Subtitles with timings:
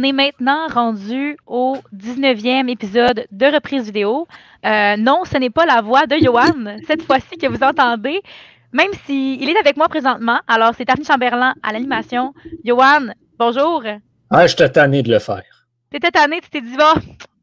[0.00, 4.26] on est maintenant rendu au 19e épisode de reprise vidéo.
[4.64, 8.22] Euh, non, ce n'est pas la voix de Johan, cette fois-ci que vous entendez,
[8.72, 10.40] même s'il est avec moi présentement.
[10.48, 12.32] Alors, c'est Daphne Chamberlain à l'animation.
[12.64, 13.82] Johan, bonjour.
[14.30, 15.42] Ah, je t'ai tanné de le faire.
[15.90, 16.94] T'étais tanné, tu t'es dit, bah,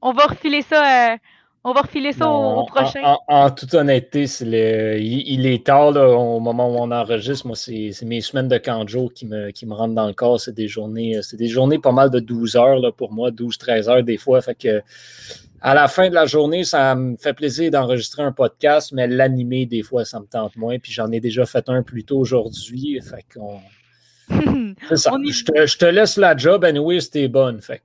[0.02, 1.18] on va refiler ça euh,
[1.67, 3.02] on va refiler ça au, prochain.
[3.27, 7.45] En, toute honnêteté, il, est tard au moment où on enregistre.
[7.45, 10.40] Moi, c'est mes semaines de canjo qui me, qui me rentrent dans le corps.
[10.40, 13.90] C'est des journées, c'est des journées pas mal de 12 heures là, pour moi, 12-13
[13.90, 14.41] heures des fois.
[14.41, 14.81] Fait que
[15.62, 19.65] à la fin de la journée, ça me fait plaisir d'enregistrer un podcast, mais l'animer,
[19.65, 20.77] des fois, ça me tente moins.
[20.79, 22.99] Puis j'en ai déjà fait un plus tôt aujourd'hui.
[23.02, 23.59] Fait qu'on.
[24.29, 27.62] je, te, laisse la job, anyway, c'était bonne.
[27.62, 27.81] Fait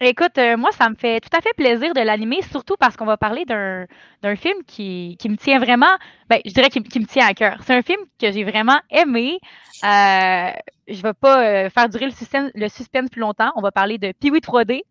[0.00, 3.04] Écoute, euh, moi, ça me fait tout à fait plaisir de l'animer, surtout parce qu'on
[3.04, 5.90] va parler d'un film qui, qui, me tient vraiment,
[6.28, 7.58] ben, je dirais qui, me tient à cœur.
[7.64, 9.40] C'est un film que j'ai vraiment aimé.
[9.82, 10.50] Euh,
[10.86, 13.50] je ne vais pas euh, faire durer le suspense, le suspense plus longtemps.
[13.56, 14.82] On va parler de Pee-Wee 3D,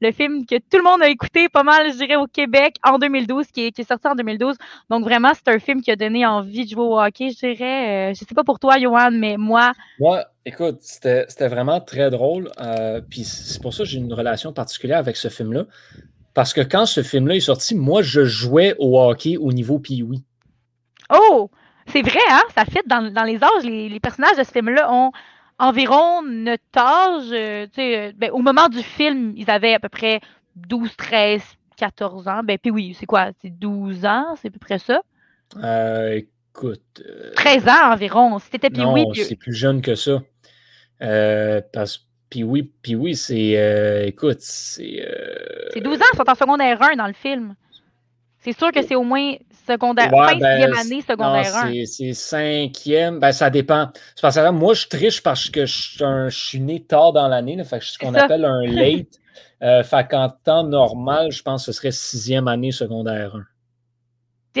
[0.00, 2.98] le film que tout le monde a écouté pas mal, je dirais, au Québec en
[2.98, 4.56] 2012, qui est, qui sorti en 2012.
[4.90, 8.14] Donc, vraiment, c'est un film qui a donné envie de jouer au hockey, je dirais.
[8.14, 9.70] Je sais pas pour toi, Johan, mais moi.
[10.00, 12.50] Moi, écoute, c'était vraiment très drôle.
[12.58, 15.64] Euh, puis c'est pour ça que j'ai une relation particulière avec ce film-là.
[16.32, 20.22] Parce que quand ce film-là est sorti, moi, je jouais au hockey au niveau Pee-Wee.
[21.12, 21.50] Oh!
[21.88, 22.42] C'est vrai, hein?
[22.54, 23.64] Ça fit dans, dans les âges.
[23.64, 25.12] Les, les personnages de ce film-là ont
[25.58, 27.28] environ notre âge.
[27.32, 30.20] Euh, euh, ben, au moment du film, ils avaient à peu près
[30.56, 31.42] 12, 13,
[31.76, 32.40] 14 ans.
[32.44, 33.30] Ben, puis oui, c'est quoi?
[33.42, 35.00] C'est 12 ans, c'est à peu près ça?
[35.62, 37.02] Euh, écoute.
[37.36, 38.38] 13 ans environ.
[38.38, 39.04] C'était puis oui.
[39.14, 40.20] C'est plus jeune que ça.
[40.98, 44.04] Parce puis oui, puis oui, c'est.
[44.06, 45.06] écoute, c'est.
[45.72, 47.54] C'est 12 ans, ils sont en secondaire 1 dans le film.
[48.46, 49.34] C'est sûr que c'est au moins
[49.66, 51.84] secondaire, ouais, ben, année, secondaire 1.
[51.84, 53.18] C'est cinquième.
[53.18, 53.90] Ben, ça dépend.
[54.14, 57.56] C'est parce que moi, je triche parce que je, suis né tard dans l'année.
[57.64, 59.18] Fait que je suis ce qu'on appelle un late.
[59.62, 63.44] euh, fait qu'en temps normal, je pense que ce serait sixième année secondaire 1.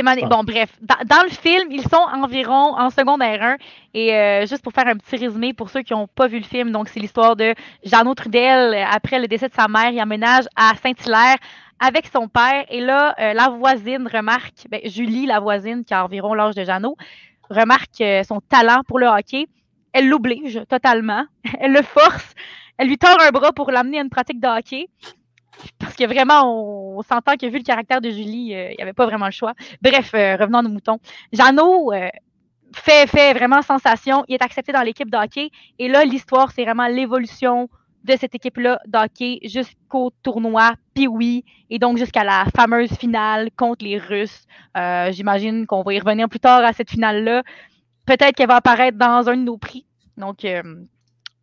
[0.02, 3.56] Bon, bref, dans, le film, ils sont environ en secondaire 1.
[3.94, 6.44] Et euh, juste pour faire un petit résumé pour ceux qui n'ont pas vu le
[6.44, 8.74] film, donc c'est l'histoire de Jeannot Trudel.
[8.90, 11.36] Après le décès de sa mère, il emménage à Saint-Hilaire
[11.80, 12.64] avec son père.
[12.68, 16.64] Et là, euh, la voisine remarque, ben, Julie, la voisine, qui a environ l'âge de
[16.64, 16.96] Jeannot,
[17.50, 19.46] remarque euh, son talent pour le hockey.
[19.92, 21.24] Elle l'oblige totalement.
[21.60, 22.34] Elle le force.
[22.78, 24.88] Elle lui tord un bras pour l'amener à une pratique de hockey.
[25.78, 28.92] Parce que vraiment, on, s'entend que vu le caractère de Julie, euh, il n'y avait
[28.92, 29.54] pas vraiment le choix.
[29.82, 30.98] Bref, revenons à nos moutons.
[31.32, 31.92] Jeannot
[32.74, 34.24] fait, fait vraiment sensation.
[34.28, 35.50] Il est accepté dans l'équipe de hockey.
[35.78, 37.68] Et là, l'histoire, c'est vraiment l'évolution
[38.06, 43.98] de cette équipe-là d'hockey jusqu'au tournoi puis et donc jusqu'à la fameuse finale contre les
[43.98, 44.46] Russes.
[44.76, 47.42] Euh, j'imagine qu'on va y revenir plus tard à cette finale-là.
[48.06, 49.84] Peut-être qu'elle va apparaître dans un de nos prix.
[50.16, 50.62] Donc, euh,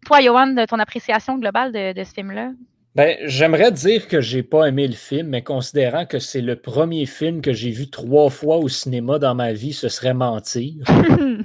[0.06, 2.52] toi, Johan, ton appréciation globale de, ce film-là?
[2.96, 7.08] Ben, j'aimerais dire que j'ai pas aimé le film, mais considérant que c'est le premier
[7.08, 10.76] film que j'ai vu trois fois au cinéma dans ma vie, ce serait mentir.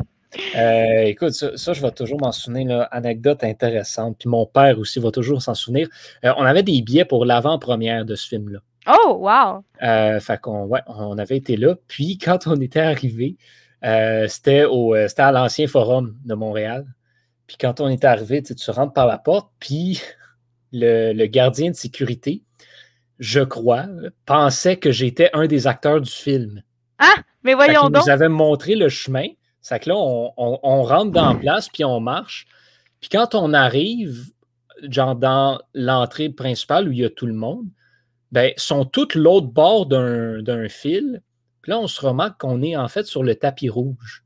[0.56, 4.18] Euh, écoute, ça, je vais toujours m'en souvenir, anecdote intéressante.
[4.18, 5.88] Puis mon père aussi va toujours s'en souvenir.
[6.22, 8.58] Euh, on avait des billets pour l'avant-première de ce film-là.
[8.86, 9.64] Oh, wow!
[9.82, 11.76] Euh, fait qu'on ouais, on avait été là.
[11.88, 13.38] Puis quand on était arrivé,
[14.28, 16.84] c'était, au, à l'ancien forum de Montréal.
[17.46, 20.02] Puis quand on était arrivé, tu rentres par la porte, puis
[20.72, 22.42] le, gardien de sécurité,
[23.18, 23.86] je crois,
[24.26, 26.62] pensait que j'étais un des acteurs du film.
[26.98, 28.02] Ah, mais voyons donc.
[28.04, 29.26] Il nous avait montré le chemin.
[29.60, 32.46] C'est que là, on, rentre dans la place, puis on marche.
[33.00, 34.32] Puis quand on arrive,
[34.88, 37.66] genre dans l'entrée principale où il y a tout le monde,
[38.30, 41.22] ben, sont tous l'autre bord d'un fil.
[41.62, 44.24] Puis là, on se remarque qu'on est en fait sur le tapis rouge.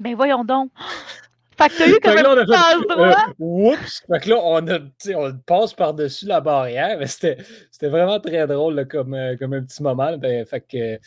[0.00, 0.70] Ben voyons donc.
[1.62, 2.00] Fait que t'as eu
[2.44, 3.08] droit.
[3.08, 4.02] Euh, oups!
[4.10, 4.78] Fait que là, on, a,
[5.16, 6.98] on passe par-dessus la barrière.
[7.06, 7.36] C'était
[7.82, 10.16] vraiment très drôle comme, euh, comme un petit moment.
[10.16, 10.98] Ben, fait que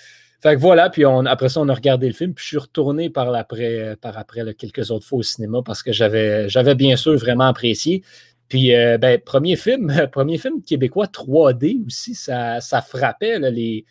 [0.41, 2.57] fait que voilà, puis on, après ça, on a regardé le film, puis je suis
[2.57, 6.97] retourné par après, par après quelques autres fois au cinéma parce que j'avais, j'avais bien
[6.97, 8.03] sûr vraiment apprécié.
[8.47, 13.85] Puis, euh, ben, premier film, premier film québécois 3D aussi, ça, ça frappait les,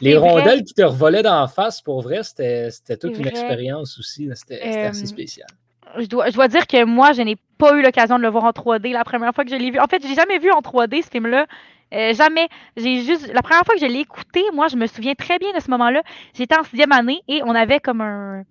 [0.00, 1.80] les rondelles qui te revolaient d'en face.
[1.80, 4.28] Pour vrai, c'était, toute une expérience aussi.
[4.34, 5.48] C'était, assez euh, spécial.
[5.98, 8.44] Je dois, je dois dire que moi, je n'ai pas eu l'occasion de le voir
[8.44, 9.78] en 3D la première fois que je l'ai vu.
[9.78, 11.46] En fait, je n'ai jamais vu en 3D ce film-là.
[11.92, 12.48] Euh, jamais.
[12.76, 13.32] J'ai juste.
[13.32, 15.70] La première fois que je l'ai écouté, moi, je me souviens très bien de ce
[15.70, 16.02] moment-là.
[16.34, 18.44] J'étais en sixième année et on avait comme un,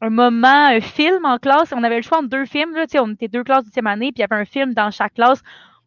[0.00, 1.72] un moment, un film en classe.
[1.76, 2.74] On avait le choix entre deux films.
[2.74, 4.90] Là, on était deux classes de sixième année, puis il y avait un film dans
[4.90, 5.42] chaque classe.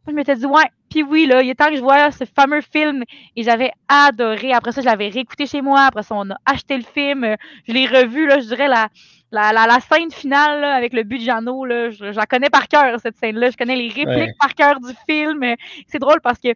[0.06, 2.26] Moi, je m'étais dit, ouais, Puis oui, là, il est temps que je vois ce
[2.26, 3.04] fameux film
[3.36, 4.52] et j'avais adoré.
[4.52, 5.82] Après ça, je l'avais réécouté chez moi.
[5.82, 7.36] Après ça, on a acheté le film.
[7.68, 8.90] Je l'ai revu, là, je dirais, la,
[9.32, 13.00] la, la, scène finale avec le but de Jeannot, là, je, la connais par cœur,
[13.00, 13.50] cette scène-là.
[13.50, 15.56] Je connais les répliques par cœur du film.
[15.88, 16.50] C'est drôle parce que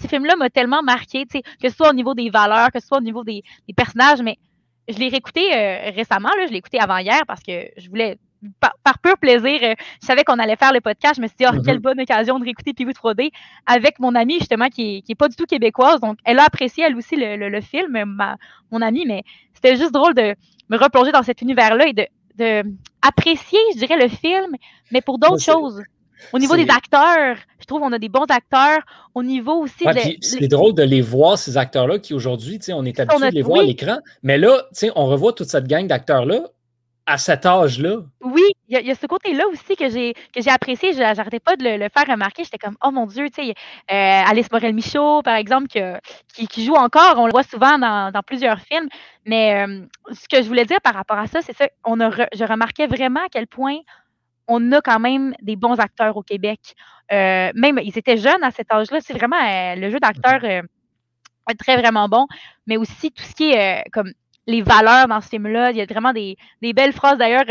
[0.00, 2.98] ce film-là m'a tellement marqué, que ce soit au niveau des valeurs, que ce soit
[2.98, 3.42] au niveau des,
[3.76, 4.38] personnages, mais
[4.88, 8.18] je l'ai réécouté euh, récemment, là, je l'ai écouté avant hier parce que je voulais,
[8.60, 11.44] par, pur plaisir, euh, je savais qu'on allait faire le podcast, je me suis dit,
[11.46, 11.80] oh, quelle mm-hmm.
[11.80, 13.30] bonne occasion de réécouter pee 3D
[13.66, 16.00] avec mon amie, justement, qui n'est pas du tout québécoise.
[16.00, 18.04] Donc, elle a apprécié, elle aussi, le, film,
[18.72, 19.22] mon amie, mais
[19.52, 20.34] c'était juste drôle de
[20.68, 22.06] me replonger dans cet univers-là et de,
[22.36, 22.62] de
[23.02, 24.56] apprécier, je dirais, le film,
[24.90, 25.82] mais pour d'autres choses.
[26.32, 28.80] Au niveau des acteurs, je trouve qu'on a des bons acteurs.
[29.14, 30.16] Au niveau aussi de.
[30.20, 33.60] C'est drôle de les voir, ces acteurs-là, qui aujourd'hui, on est habitué de les voir
[33.60, 33.98] à l'écran.
[34.22, 34.62] Mais là,
[34.94, 36.42] on revoit toute cette gang d'acteurs-là
[37.06, 38.04] à cet âge-là.
[38.24, 38.44] Oui,
[38.80, 40.92] il y, a ce côté-là aussi que j'ai que j'ai apprécié.
[40.94, 42.44] J'arrêtais pas de le, faire remarquer.
[42.44, 47.18] J'étais comme, oh mon Dieu, tu sais, euh, Alice Morel-Michaud, par exemple, qui, joue encore.
[47.18, 48.88] On le voit souvent dans, plusieurs films.
[49.26, 51.68] Mais euh, ce que je voulais dire par rapport à ça, c'est ça.
[51.84, 53.78] On a je remarquais vraiment à quel point
[54.48, 56.74] on a quand même des bons acteurs au Québec.
[57.12, 59.00] Euh, même, ils étaient jeunes à cet âge-là.
[59.00, 59.36] C'est vraiment
[59.76, 60.40] le jeu d'acteur
[61.58, 62.26] très vraiment bon,
[62.66, 64.12] mais aussi tout ce qui est comme
[64.46, 65.70] les valeurs dans ce film-là.
[65.70, 66.36] Il y a vraiment des,
[66.72, 67.18] belles phrases.
[67.18, 67.44] D'ailleurs,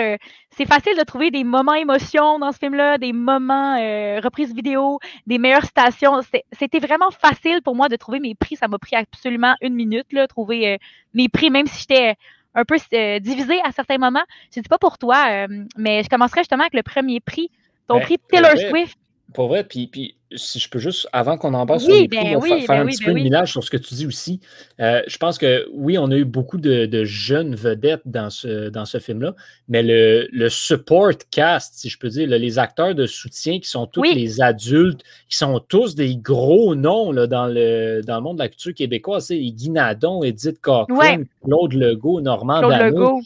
[0.52, 3.76] c'est facile de trouver des moments émotion dans ce film-là, des moments
[4.22, 6.20] reprises vidéo, des meilleures citations.
[6.52, 8.56] C'était vraiment facile pour moi de trouver mes prix.
[8.56, 10.80] Ça m'a pris absolument une minute, là, trouver
[11.14, 12.16] mes prix, même si j'étais
[12.56, 14.24] un peu euh, divisé à certains moments.
[14.54, 17.50] Je ne dis pas pour toi, euh, mais je commencerai justement avec le premier prix,
[17.88, 18.98] ton ben, prix Taylor Swift.
[19.34, 22.36] Pour vrai, puis, puis si je peux juste, avant qu'on en passe sur les prix,
[22.36, 24.40] ben faire ben un petit peu de minage sur ce que tu dis aussi.
[24.80, 28.86] Euh, je pense que oui, on a eu beaucoup de, jeunes vedettes dans ce, dans
[28.86, 29.36] ce film-là,
[29.68, 33.88] mais le, le, support cast, si je peux dire, les acteurs de soutien qui sont
[33.88, 38.38] tous les adultes, qui sont tous des gros noms là, dans, le, dans le monde
[38.38, 43.22] de la culture québécoise, c'est Guy Nadon, Edith Cochran, Claude Legault, Normand Dano,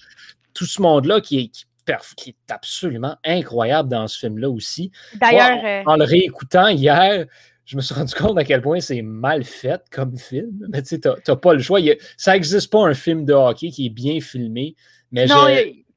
[0.53, 1.51] tout ce monde-là qui
[1.87, 4.91] est qui est absolument incroyable dans ce film-là aussi.
[5.15, 5.59] D'ailleurs.
[5.63, 7.25] Euh, en le réécoutant hier,
[7.65, 10.67] je me suis rendu compte à quel point c'est mal fait comme film.
[10.69, 11.79] Mais tu sais, t'as pas le choix.
[12.17, 14.75] ça n'existe pas un film de hockey qui est bien filmé.
[15.11, 15.27] Mais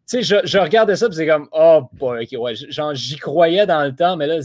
[0.08, 2.54] sais, je, regardais ça et c'est comme, oh, boy, ouais,
[2.94, 4.40] j'y croyais dans le temps, mais là,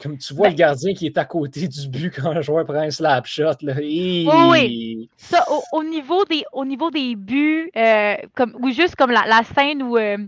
[0.00, 2.64] comme tu vois ben le gardien qui est à côté du but quand le joueur
[2.64, 3.54] prend un slap shot.
[3.62, 3.74] Là.
[3.78, 9.42] Oui, Ça, au, niveau des, au niveau des buts, euh, comme, ou juste comme la,
[9.56, 10.18] scène où euh,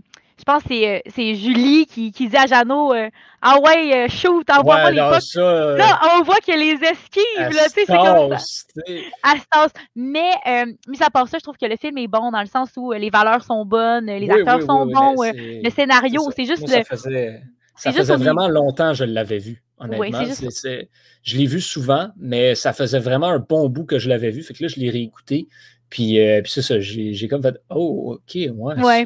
[0.41, 2.93] je pense que c'est, euh, Julie qui, qui dit à Jeannot
[3.41, 5.35] Ah ouais, shoot, envoie ouais, pas les potes.
[5.35, 7.55] Là, on voit a les esquives.
[7.55, 9.67] Là, c'est comme ça.
[9.95, 10.31] Mais,
[10.87, 12.91] mis à part ça, je trouve que le film est bon dans le sens où
[12.91, 17.39] les valeurs sont bonnes, les acteurs sont bons, le scénario, c'est juste le.
[17.75, 20.23] Ça faisait vraiment longtemps que je l'avais vu, honnêtement.
[21.23, 24.43] je l'ai vu souvent, mais ça faisait vraiment un bon bout que je l'avais vu.
[24.43, 25.47] Fait que là, je l'ai réécouté.
[25.89, 28.51] Puis, euh, puis c'est ça, j'ai comme fait Oh, OK, ouais.
[28.83, 29.05] ouais.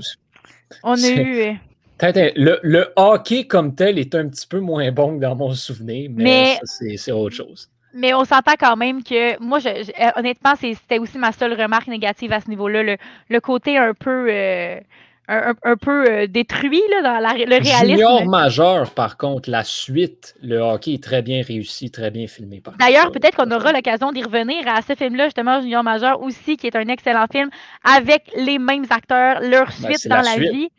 [0.84, 1.58] On a eu.
[2.04, 5.54] Euh, le, le, hockey comme tel est un petit peu moins bon que dans mon
[5.54, 6.60] souvenir, mais,
[6.98, 7.70] c'est autre chose.
[7.94, 11.88] Mais on s'entend quand même que moi, je, euh, honnêtement, c'était aussi ma seule remarque
[11.88, 12.84] négative à ce niveau-là.
[12.84, 12.98] Le,
[13.30, 14.28] le, côté un peu
[15.28, 17.88] un, peu euh, détruit là, dans la, le réalisme.
[17.88, 22.62] Junior majeur, par contre, la suite, le hockey est très bien réussi, très bien filmé.
[22.80, 26.68] D'ailleurs, peut-être qu'on aura l'occasion d'y revenir à ce film-là, justement, Junior majeur aussi, qui
[26.68, 27.50] est un excellent film,
[27.84, 30.70] avec les mêmes acteurs, leur ben, suite dans la, vie.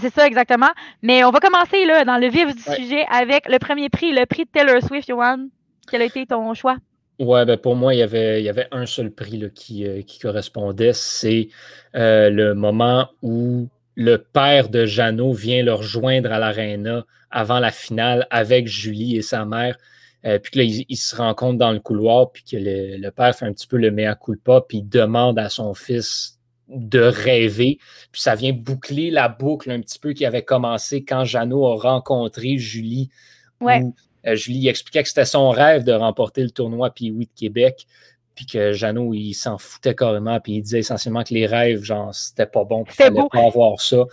[0.00, 0.70] C'est ça, exactement.
[1.02, 4.26] Mais on va commencer là, dans le vif du sujet avec le premier prix, le
[4.26, 5.48] prix de Taylor Swift, Johan.
[5.90, 6.76] Quel a été ton choix?
[7.18, 9.86] Ouais, ben pour moi, il y avait, il y avait un seul prix là, qui,
[9.86, 10.92] euh, qui correspondait.
[10.92, 11.48] C'est
[11.96, 17.72] euh, le moment où le père de Jeannot vient le rejoindre à l'aréna avant la
[17.72, 19.76] finale avec Julie et sa mère.
[20.24, 23.44] Euh, puis que là, ils, se rencontrent dans le couloir, puis que le, père fait
[23.44, 26.38] un petit peu le mea culpa, puis il demande à son fils
[26.68, 27.78] de rêver.
[28.12, 31.74] Puis ça vient boucler la boucle un petit peu qui avait commencé quand Jeannot a
[31.74, 33.10] rencontré Julie.
[33.60, 33.82] Ouais.
[34.28, 37.86] Euh, Julie expliquait que c'était son rêve de remporter le tournoi puis oui de Québec
[38.38, 42.14] puis que Jeannot, il s'en foutait carrément, puis il disait essentiellement que les rêves, genre,
[42.14, 44.04] c'était pas bon, puis il fallait pas avoir ça.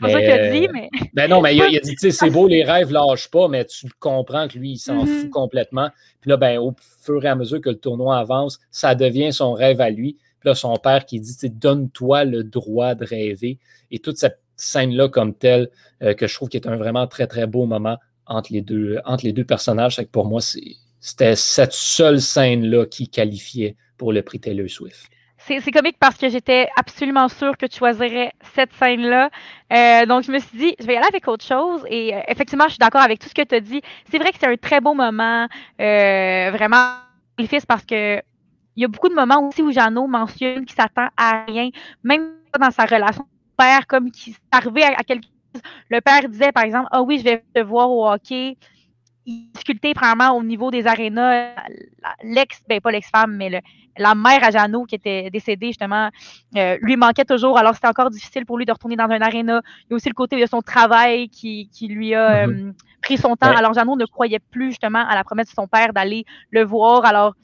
[0.00, 0.88] C'est ça qu'il a dit, mais...
[1.14, 3.64] Ben non, mais il a, dit, tu sais, c'est beau, les rêves lâchent pas, mais
[3.64, 5.22] tu comprends que lui, il s'en mm-hmm.
[5.22, 5.90] fout complètement.
[6.20, 9.52] Puis là, ben, au fur et à mesure que le tournoi avance, ça devient son
[9.52, 10.16] rêve à lui.
[10.38, 13.58] Puis là, son père qui dit, donne-toi le droit de rêver.
[13.90, 15.70] Et toute cette scène-là comme telle,
[16.04, 19.00] euh, que je trouve qui est un vraiment très, très beau moment entre les deux,
[19.04, 23.76] entre les deux personnages, c'est que pour moi, c'est c'était cette seule scène-là qui qualifiait
[23.98, 25.10] pour le prix Taylor Swift.
[25.36, 29.28] c'est comique parce que j'étais absolument sûre que tu choisirais cette scène-là.
[29.72, 31.84] Euh, donc, je me suis dit, je vais y aller avec autre chose.
[31.90, 33.82] Et euh, effectivement, je suis d'accord avec tout ce que tu as dit.
[34.10, 35.48] C'est vrai que c'est un très beau moment.
[35.80, 36.94] Euh, vraiment,
[37.48, 38.20] fils parce que
[38.76, 41.70] il y a beaucoup de moments aussi où Jeannot mentionne qu'il s'attend à rien,
[42.04, 43.26] même dans sa relation
[43.58, 45.62] père, comme qui arrivé à, à quelque chose.
[45.90, 48.56] Le père disait, par exemple, ah oui, je vais te voir au hockey
[49.26, 51.54] difficulté premièrement au niveau des arénas.
[52.24, 53.58] L'ex, ben pas l'ex-femme, mais le,
[53.98, 56.10] la mère à Jeannot qui était décédée justement,
[56.56, 57.58] euh, lui manquait toujours.
[57.58, 59.60] Alors c'était encore difficile pour lui de retourner dans un aréna.
[59.84, 62.68] Il y a aussi le côté de son travail qui, qui lui a mm-hmm.
[62.68, 63.54] euh, pris son temps.
[63.54, 67.04] Alors Jeannot ne croyait plus justement à la promesse de son père d'aller le voir.
[67.04, 67.34] Alors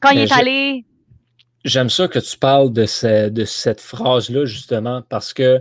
[0.00, 0.84] quand il est allé.
[1.64, 5.60] J'aime ça que tu parles de, ce, de cette phrase-là justement parce que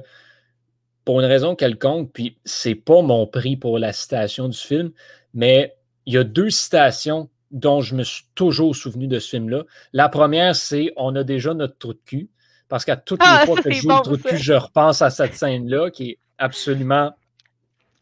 [1.03, 4.91] pour une raison quelconque, puis c'est pas mon prix pour la citation du film,
[5.37, 5.75] mais
[6.07, 9.63] il y a deux citations dont je me suis toujours souvenu de ce film-là.
[9.93, 12.29] La première, c'est On a déjà notre trou de cul.
[12.67, 15.01] Parce qu'à toutes les ah, fois que je joue le trou de cul, je repense
[15.03, 17.15] à cette scène-là qui est absolument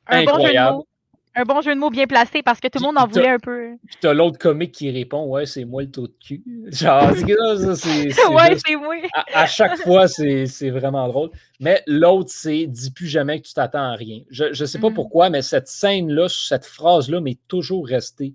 [0.08, 0.84] incroyable
[1.36, 3.40] un bon jeu de mots bien placé parce que tout le monde en voulait un
[3.40, 3.76] peu.
[3.86, 6.44] Puis t'as l'autre comique qui répond Ouais, c'est moi le taux de cul.
[6.72, 8.28] Genre, ça, c'est.
[8.28, 8.96] ouais, c'est moi.
[9.34, 11.30] À, chaque fois, c'est vraiment drôle.
[11.60, 14.22] Mais l'autre, c'est Dis plus jamais que tu t'attends à rien.
[14.30, 14.94] Je ne sais pas mm.
[14.94, 18.34] pourquoi, mais cette scène-là, cette phrase-là m'est toujours restée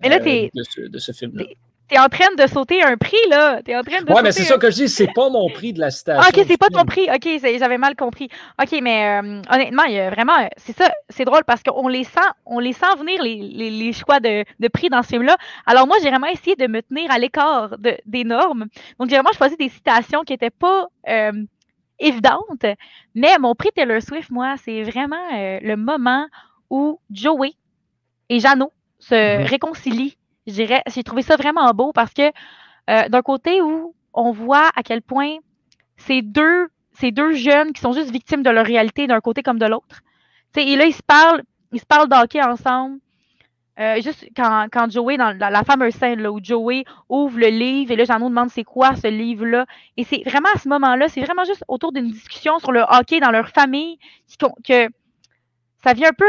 [0.00, 1.44] mais là, euh, de ce, de ce film-là.
[1.88, 3.62] T'es en train de sauter un prix, là.
[3.62, 5.72] T'es en train de ouais, mais c'est ça que je dis, c'est pas mon prix
[5.72, 6.22] de la station.
[6.28, 7.08] ok, c'est pas ton prix.
[7.10, 7.26] Ok,
[7.58, 8.28] j'avais mal compris.
[8.62, 10.34] Ok, mais euh, honnêtement, il y a vraiment.
[10.58, 13.92] C'est ça, c'est drôle parce qu'on les sent, on les sent venir, les, les, les
[13.94, 15.36] choix de, de, prix dans ce film-là.
[15.64, 18.66] Alors, moi, j'ai vraiment essayé de me tenir à l'écart de, des normes.
[18.98, 21.32] Donc, j'ai vraiment choisi des citations qui n'étaient pas euh,
[21.98, 22.66] évidentes.
[23.14, 26.26] Mais mon prix Taylor Swift, moi, c'est vraiment euh, le moment
[26.68, 27.52] où Joey
[28.28, 29.46] et Jeannot se
[30.48, 32.30] j'ai trouvé ça vraiment beau parce que
[32.90, 35.36] euh, d'un côté où on voit à quel point
[35.96, 39.58] ces deux, ces deux jeunes qui sont juste victimes de leur réalité d'un côté comme
[39.58, 40.00] de l'autre.
[40.56, 42.98] Et là, ils se parlent, ils se parlent d'hockey ensemble.
[43.78, 47.92] Euh, juste quand, quand Joey, dans la, fameuse scène là, où Joey ouvre le livre
[47.92, 49.66] et là, Jeannot demande c'est quoi ce livre-là?
[49.96, 53.20] Et c'est vraiment à ce moment-là, c'est vraiment juste autour d'une discussion sur le hockey
[53.20, 53.98] dans leur famille
[54.64, 54.88] que
[55.84, 56.28] ça vient un peu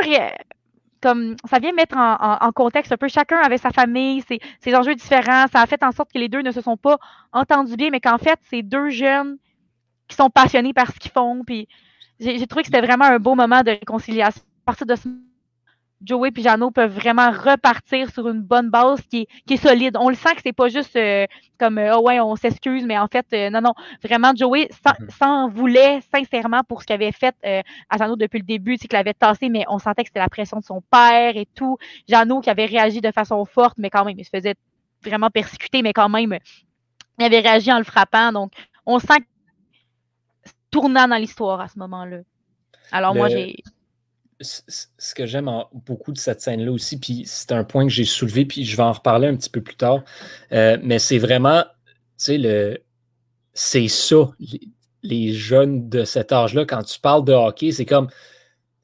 [1.01, 4.23] comme ça vient mettre en, contexte un peu chacun avait sa famille,
[4.61, 5.45] ses, enjeux différents.
[5.51, 6.97] Ça a fait en sorte que les deux ne se sont pas
[7.31, 9.37] entendus bien, mais qu'en fait, c'est deux jeunes
[10.07, 11.43] qui sont passionnés par ce qu'ils font.
[11.45, 11.67] Puis
[12.19, 14.41] j'ai trouvé que c'était vraiment un beau moment de réconciliation.
[14.65, 14.95] À partir de
[16.01, 19.97] Joey et Jano peuvent vraiment repartir sur une bonne base qui est, solide.
[19.99, 21.25] On le sent que c'est pas juste euh,
[21.57, 24.69] comme euh, oh ouais, on s'excuse, mais en fait, euh, non, non, vraiment, Joey
[25.19, 25.53] s'en mhm.
[25.53, 29.49] voulait sincèrement pour ce qu'il avait fait à Jano depuis le début, qu'il l'avait tassé,
[29.49, 31.77] mais on sentait que c'était la pression de son père et tout.
[32.07, 34.55] Jano qui avait réagi de façon forte, mais quand même, il se faisait
[35.03, 36.37] vraiment persécuter, mais quand même,
[37.17, 38.31] il avait réagi en le frappant.
[38.31, 38.53] Donc,
[38.85, 39.19] on sent
[40.71, 42.19] tournant dans l'histoire à ce moment-là.
[42.91, 43.61] Alors, moi, j'ai
[44.41, 45.49] ce que j'aime
[45.85, 48.83] beaucoup de cette scène-là aussi, puis c'est un point que j'ai soulevé, puis je vais
[48.83, 50.03] en reparler un petit peu plus tard,
[50.51, 52.77] euh, mais c'est vraiment, tu sais, le,
[53.53, 54.29] c'est ça,
[55.03, 58.07] les, jeunes de cet âge-là, quand tu parles de hockey, c'est comme,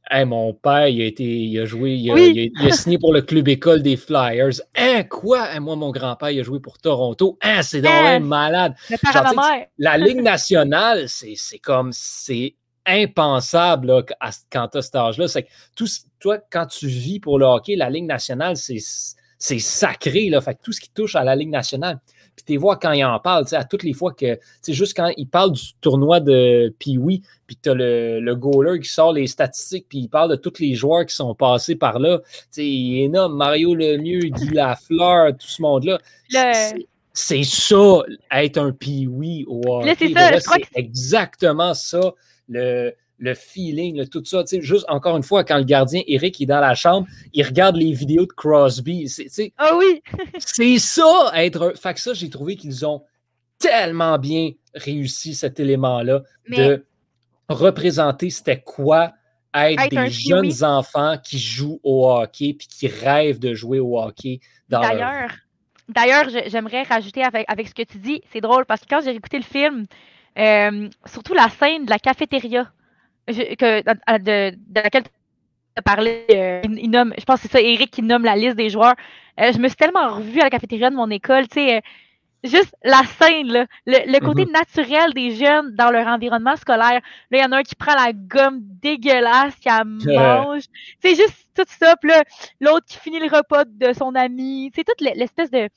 [0.10, 3.48] hey, mon père, il a, été, il a joué, il a, signé pour le club
[3.48, 4.62] école des Flyers.
[4.76, 5.58] Hein, quoi?
[5.62, 7.38] moi, mon grand-père, il a joué pour Toronto.
[7.42, 8.20] Hein, c'est donc hein?
[8.20, 8.76] malade.
[9.78, 14.04] la Ligue nationale, c'est comme, c'est impensable là,
[14.51, 15.27] quand tu as cet âge-là.
[15.27, 15.88] C'est que tout,
[16.20, 20.30] toi, quand tu vis pour le hockey, la Ligue nationale, c'est sacré.
[20.30, 22.00] Là, fait tout ce qui touche à la Ligue nationale.
[22.36, 25.10] Puis tu vois quand il en parle, à toutes les fois que, c'est juste quand
[25.15, 29.27] il parle du tournoi de Pee-Wee, puis tu as le, le goaler qui sort les
[29.27, 32.20] statistiques, puis il parle de tous les joueurs qui sont passés par là.
[32.51, 35.98] sais il est énorme, Mario Lemieux, Guy Lafleur, tout ce monde-là.
[37.13, 38.00] C'est ça,
[38.32, 40.13] être un Pee-Wee au hockey.
[40.42, 42.13] C'est exactement ça
[42.48, 44.44] le, le feeling, tout ça.
[44.60, 47.92] Juste encore une fois, quand le gardien Eric est dans la chambre, il regarde les
[47.92, 49.12] vidéos de Crosby.
[49.58, 50.02] Ah oui!
[50.40, 51.74] c'est ça, être.
[51.75, 53.04] Fait que ça, j'ai trouvé qu'ils ont
[53.58, 56.86] tellement bien réussi cet élément-là de
[57.48, 59.14] représenter c'était quoi
[59.54, 64.40] être, des jeunes enfants qui jouent au hockey puis qui rêvent de jouer au hockey
[64.68, 65.32] D'ailleurs,
[65.88, 69.12] D'ailleurs, j'aimerais rajouter avec, avec, ce que tu dis, c'est drôle parce que quand j'ai
[69.12, 69.86] écouté le film,
[70.38, 72.72] euh, surtout la scène de la cafétéria
[73.27, 75.10] que, de, de, laquelle tu
[75.77, 76.25] as parlé.
[76.32, 78.96] Euh, il, nomme, je pense que c'est ça, Eric qui nomme la liste des joueurs.
[79.39, 81.48] Euh, je me suis tellement revue à la cafétéria de mon école.
[81.48, 81.82] Tu sais,
[82.44, 84.51] juste la scène, là, le, côté mm-hmm.
[84.51, 87.01] naturel des jeunes dans leur environnement scolaire.
[87.32, 89.84] Là, il y en a un qui prend la gomme dégueulasse, qui la
[90.44, 90.63] mange.
[91.01, 91.96] C'est juste tout ça.
[91.98, 92.12] Puis
[92.60, 94.72] l'autre qui finit le repas de son ami.
[94.75, 95.70] C'est toute l'espèce de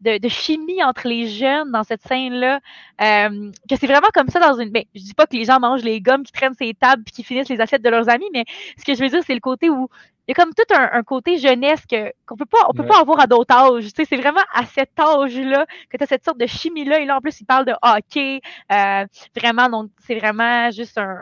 [0.00, 2.60] de, chimie entre les jeunes dans cette scène-là,
[3.00, 4.70] euh, que c'est vraiment comme ça dans une.
[4.70, 7.12] Ben, je dis pas que les gens mangent les gommes qui traînent ces tables puis
[7.12, 8.44] qui finissent les assiettes de leurs amis, mais
[8.78, 9.88] ce que je veux dire, c'est le côté où
[10.28, 13.00] il y a comme tout un, côté jeunesse que qu'on peut pas on peut pas
[13.00, 13.84] avoir à d'autres âges.
[13.84, 17.00] Tu sais, c'est vraiment à cet âge-là que tu as cette sorte de chimie-là.
[17.00, 18.40] Et là, en plus, il parle de hockey.
[18.70, 19.04] Euh,
[19.36, 21.18] vraiment, donc c'est vraiment juste un.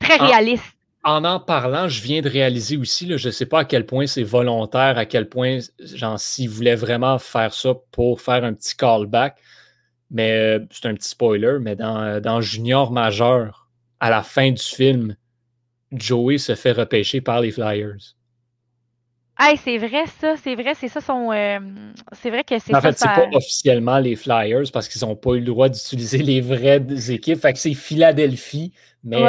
[0.00, 3.60] très réaliste en en parlant, je viens de réaliser aussi, là, je ne sais pas
[3.60, 8.20] à quel point c'est volontaire, à quel point, genre, s'ils voulaient vraiment faire ça pour
[8.20, 9.38] faire un petit callback,
[10.10, 14.62] mais euh, c'est un petit spoiler, mais dans, dans, Junior Majeur, à la fin du
[14.62, 15.16] film,
[15.92, 18.16] Joey se fait repêcher par les Flyers.
[19.38, 21.32] Hey, c'est vrai ça, c'est vrai, c'est ça son.
[21.32, 21.58] Euh,
[22.12, 25.30] c'est vrai que c'est En fait, c'est pas officiellement les Flyers parce qu'ils n'ont pas
[25.30, 27.40] eu le droit d'utiliser les vraies équipes.
[27.40, 29.22] Fait que c'est Philadelphie, mais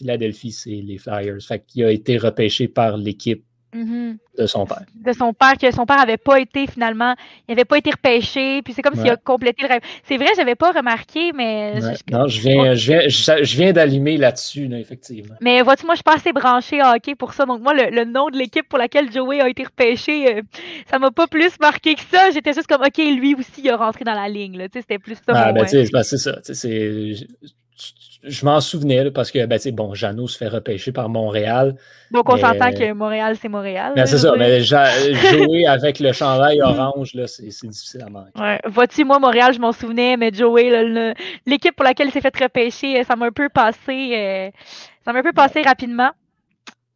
[0.00, 1.42] Philadelphie, c'est les Flyers.
[1.46, 4.16] Fait qu'il a été repêché par l'équipe mm-hmm.
[4.38, 4.82] de son père.
[4.94, 7.14] De son père, que son père n'avait pas été finalement,
[7.46, 9.82] il n'avait pas été repêché, puis c'est comme s'il a complété le rêve.
[10.04, 11.80] C'est vrai, je n'avais pas remarqué, mais.
[12.10, 15.34] non, je viens, je viens, d'allumer là-dessus, effectivement.
[15.42, 17.44] Mais vois-tu, moi, je suis pas assez branché à hockey pour ça.
[17.44, 20.42] Donc, moi, le, nom de l'équipe pour laquelle Joey a été repêché, ça euh,
[20.90, 22.30] ça m'a pas plus marqué que ça.
[22.30, 24.66] J'étais juste comme, OK, lui aussi, il a rentré dans la ligne.
[24.72, 25.32] C'était plus ça.
[25.34, 26.38] Ah, ben, ben, c'est ça.
[28.22, 31.74] Je m'en souvenais parce que, ben, bon, Jeannot se fait repêcher par Montréal.
[32.10, 33.94] Donc, on s'entend que Montréal, c'est Montréal.
[33.96, 38.38] Ben, c'est ça, mais jouer avec le chandail orange, c'est difficile à manquer.
[38.38, 38.60] Ouais.
[38.66, 41.14] Vois-tu, moi, Montréal, je m'en souvenais, mais Joey,
[41.46, 44.50] l'équipe pour laquelle il s'est fait repêcher, ça m'a un peu passé, euh,
[45.04, 46.10] ça m'a un peu passé rapidement.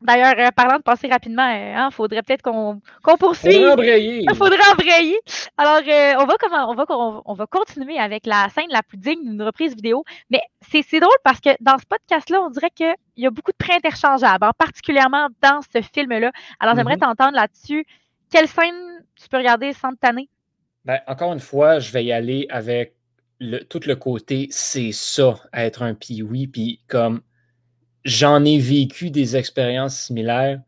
[0.04, 3.54] D'ailleurs, euh, parlant de passer rapidement, il euh, hein, faudrait peut-être qu'on qu poursuive.
[3.54, 4.20] Faudrait embrayer.
[4.20, 5.18] Il faudrait embrayer.
[5.56, 6.84] Alors, euh, on, va comment, on, va,
[7.24, 10.04] on, va continuer avec la scène la plus digne d'une reprise vidéo.
[10.28, 13.56] Mais c'est drôle parce que dans ce podcast-là, on dirait qu'il y a beaucoup de
[13.56, 16.30] prêts interchangeables, particulièrement dans ce film-là.
[16.60, 17.16] Alors, j'aimerais mm-hmm.
[17.16, 17.86] t'entendre là-dessus.
[18.30, 20.28] Quelle scène tu peux regarder sans te tanner?
[20.84, 22.94] Ben, encore une fois, je vais y aller avec
[23.40, 27.22] le, tout le côté c'est ça, être un pioui, puis comme
[28.04, 30.60] j'en ai vécu des expériences similaires,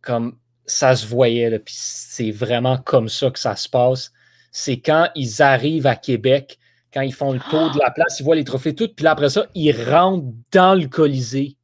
[0.00, 4.12] comme ça se voyait, puis c'est vraiment comme ça que ça se passe.
[4.52, 6.58] C'est quand ils arrivent à Québec,
[6.92, 9.30] quand ils font le tour de la place, ils voient les trophées toutes, puis après
[9.30, 11.56] ça, ils rentrent dans le Colisée.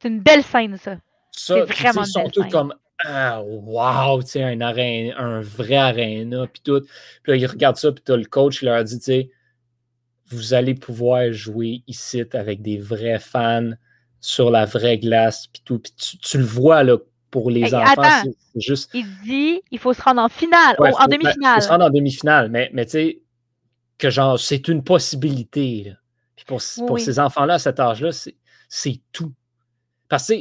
[0.00, 0.98] C'est une belle scène, ça.
[1.30, 6.62] Ça, vraiment ils sont tous comme ah, wow, tu sais, un, un vrai aréna, puis
[6.62, 6.82] tout.
[7.22, 9.30] Puis là, ils regardent ça, puis as le coach qui leur dit, tu sais,
[10.28, 13.72] vous allez pouvoir jouer ici avec des vrais fans
[14.22, 15.82] sur la vraie glace, puis tout.
[16.22, 16.96] tu, le vois, là,
[17.30, 18.22] pour les enfants,
[18.54, 18.90] c'est juste.
[18.94, 21.56] Il dit il faut se rendre en finale, en demi-finale.
[21.56, 23.22] Il faut se rendre en demi-finale, mais, mais tu sais,
[23.98, 25.92] que genre, c'est une possibilité.
[26.36, 28.10] Puis pour, pour ces enfants-là, à cet âge-là,
[28.68, 29.32] c'est tout.
[30.08, 30.34] Parce que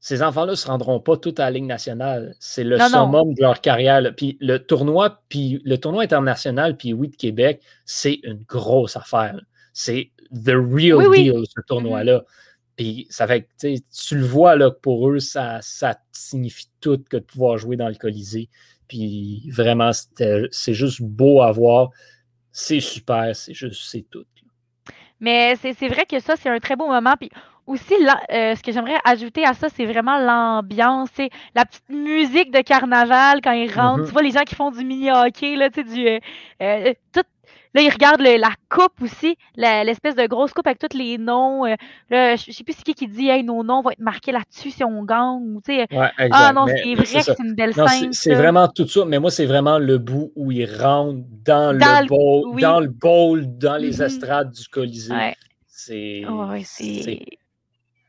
[0.00, 2.34] ces enfants-là ne se rendront pas tout à la Ligue nationale.
[2.40, 4.02] C'est le summum de leur carrière.
[4.16, 9.40] Puis le tournoi, puis le tournoi international, puis oui, de Québec, c'est une grosse affaire.
[9.72, 12.24] C'est the real deal, ce tournoi-là.
[12.76, 17.18] Puis ça fait que tu le vois là, pour eux, ça, ça signifie tout que
[17.18, 18.48] de pouvoir jouer dans le Colisée.
[18.88, 21.90] Puis vraiment, c'est juste beau à voir.
[22.52, 24.24] C'est super, c'est juste, c'est tout.
[25.20, 27.14] Mais c'est vrai que ça, c'est un très beau moment.
[27.18, 27.30] Puis
[27.66, 31.08] aussi, là, euh, ce que j'aimerais ajouter à ça, c'est vraiment l'ambiance,
[31.54, 34.02] la petite musique de carnaval quand ils rentrent.
[34.02, 34.06] Mm-hmm.
[34.06, 36.18] Tu vois les gens qui font du mini-hockey, là, tu sais, du, euh,
[36.60, 37.22] euh, tout,
[37.74, 41.66] Là, ils regardent la coupe aussi, l'espèce de grosse coupe avec tous les noms.
[41.66, 41.74] Euh,
[42.08, 44.84] là, je sais plus qui qui dit hey, nos noms vont être marqués là-dessus si
[44.84, 45.58] on gagne.
[45.66, 45.86] Ouais,
[46.30, 48.12] ah non, c'est vrai que c'est une belle scène.
[48.12, 52.06] C'est vraiment tout ça, mais moi, c'est vraiment le bout où ils rentrent dans, le,
[52.06, 54.06] bowl, dans le bowl, dans les mm-hmm.
[54.06, 55.34] estrades du Colisée.
[55.66, 56.24] C'est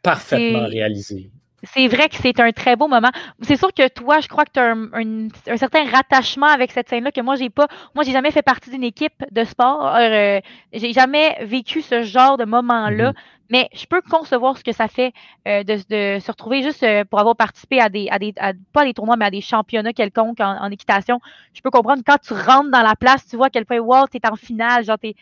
[0.04, 1.32] parfaitement réalisé
[1.63, 3.10] c'est vrai que c'est un très beau moment.
[3.41, 7.12] C'est sûr que toi, je crois que tu as un, certain rattachement avec cette scène-là
[7.12, 7.68] que moi, j'ai pas.
[7.96, 9.96] Moi, j'ai jamais fait partie d'une équipe de sport.
[9.96, 10.39] Euh,
[10.74, 13.12] j'ai jamais vécu ce genre de moment-là.
[13.12, 13.15] Mm-hmm.
[13.52, 15.13] Mais je peux concevoir ce que ça fait
[15.48, 18.34] euh, de, se retrouver juste euh, pour avoir participé à des, à des
[18.74, 21.20] pas à des tournois, mais à des championnats quelconques en, équitation.
[21.54, 24.08] Je peux comprendre quand tu rentres dans la place, tu vois à quel point, wow,
[24.08, 25.13] tu es en finale, genre, tu,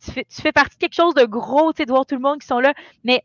[0.00, 2.20] fais, tu fais partie de quelque chose de gros, tu sais, de voir tout le
[2.20, 2.74] monde qui sont là.
[3.04, 3.22] Mais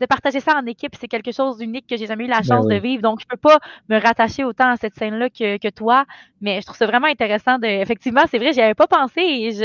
[0.00, 2.44] de partager ça en équipe, c'est quelque chose d'unique que j'ai jamais eu la ben
[2.44, 3.02] chance de vivre.
[3.02, 3.58] Donc, je peux pas
[3.88, 6.06] me rattacher autant à cette scène-là que, toi,
[6.40, 7.58] mais je trouve ça vraiment intéressant.
[7.58, 9.20] De, effectivement, c'est vrai, j'y avais pas pensé.
[9.20, 9.64] Et je,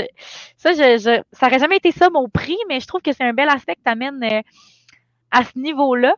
[0.58, 3.32] ça, je, ça aurait jamais été ça mon prix, mais je trouve que c'est un
[3.32, 4.42] bel aspect que tu amènes euh,
[5.30, 6.14] à ce niveau-là.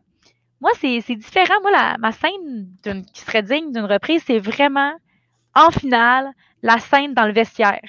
[0.61, 1.54] Moi, c'est différent.
[1.62, 4.92] Moi, la, ma scène qui serait digne d'une reprise, c'est vraiment
[5.54, 6.31] en finale,
[6.62, 7.81] la scène dans le vestiaire.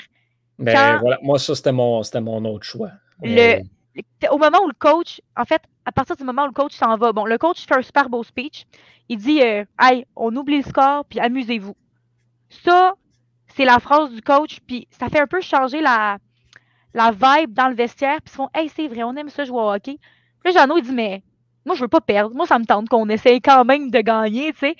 [0.59, 2.91] Ben, voilà, moi, ça, c'était mon, mon autre choix.
[3.23, 3.61] Le,
[4.31, 6.95] au moment où le coach, en fait, à partir du moment où le coach s'en
[6.97, 8.65] va, bon, le coach fait un super beau speech.
[9.09, 11.75] Il dit euh, Hey, on oublie le score, puis amusez-vous.
[12.49, 12.93] Ça,
[13.55, 16.17] c'est la phrase du coach, puis ça fait un peu changer la,
[16.93, 19.59] la vibe dans le vestiaire, puis ils font Hey, c'est vrai, on aime ça jouer
[19.59, 19.97] au hockey.
[20.43, 21.23] Puis là, Jeannot, il dit Mais
[21.65, 22.35] moi, je veux pas perdre.
[22.35, 24.75] Moi, ça me tente qu'on essaye quand même de gagner, tu sais.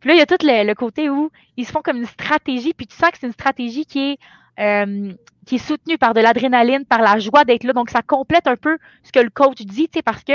[0.00, 2.72] Puis là, il y a tout le, côté où ils se font comme une stratégie,
[2.74, 4.18] puis tu sens que c'est une stratégie qui est,
[4.58, 5.12] euh,
[5.46, 7.72] qui est soutenue par de l'adrénaline, par la joie d'être là.
[7.72, 10.34] Donc, ça complète un peu ce que le coach dit, tu sais, parce que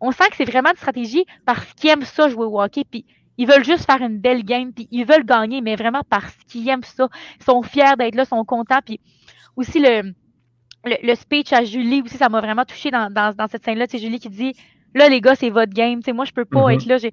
[0.00, 3.06] on sent que c'est vraiment une stratégie parce qu'ils aiment ça jouer au hockey, puis
[3.38, 6.68] ils veulent juste faire une belle game, puis ils veulent gagner, mais vraiment parce qu'ils
[6.68, 7.08] aiment ça.
[7.40, 9.00] Ils sont fiers d'être là, ils sont contents, puis
[9.56, 10.12] aussi le,
[10.84, 13.86] le, speech à Julie, aussi, ça m'a vraiment touché dans, dans, cette scène-là.
[13.88, 14.54] C'est Julie qui dit
[14.94, 16.02] Là, les gars, c'est votre game.
[16.02, 16.74] sais moi, je peux pas mm-hmm.
[16.74, 17.10] être là.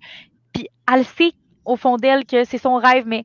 [0.53, 1.31] Puis elle sait
[1.65, 3.23] au fond d'elle que c'est son rêve, mais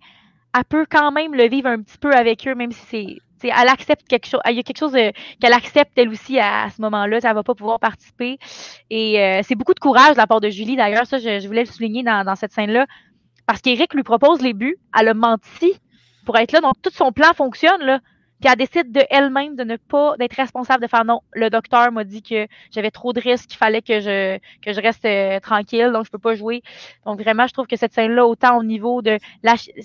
[0.57, 3.17] elle peut quand même le vivre un petit peu avec eux, même si c'est.
[3.45, 4.41] Elle accepte quelque chose.
[4.49, 7.21] Il y a quelque chose qu'elle accepte elle aussi à, ce moment-là.
[7.23, 8.37] Elle va pas pouvoir participer.
[8.91, 10.75] Et euh, c'est beaucoup de courage de la part de Julie.
[10.75, 12.87] D'ailleurs, ça, je, voulais le souligner dans, dans cette scène-là.
[13.47, 14.77] Parce qu'Éric lui propose les buts.
[14.99, 15.73] Elle a menti
[16.27, 16.61] pour être là.
[16.61, 17.81] Donc, tout son plan fonctionne.
[17.81, 18.01] Là.
[18.41, 21.21] Puis elle décide de elle-même de ne pas d'être responsable de faire non.
[21.35, 24.81] Le docteur m'a dit que j'avais trop de risques, qu'il fallait que je que je
[24.81, 26.63] reste euh, tranquille, donc je peux pas jouer.
[27.05, 29.19] Donc vraiment, je trouve que cette scène-là, autant au niveau de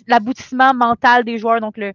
[0.08, 1.94] l'aboutissement mental des joueurs, donc le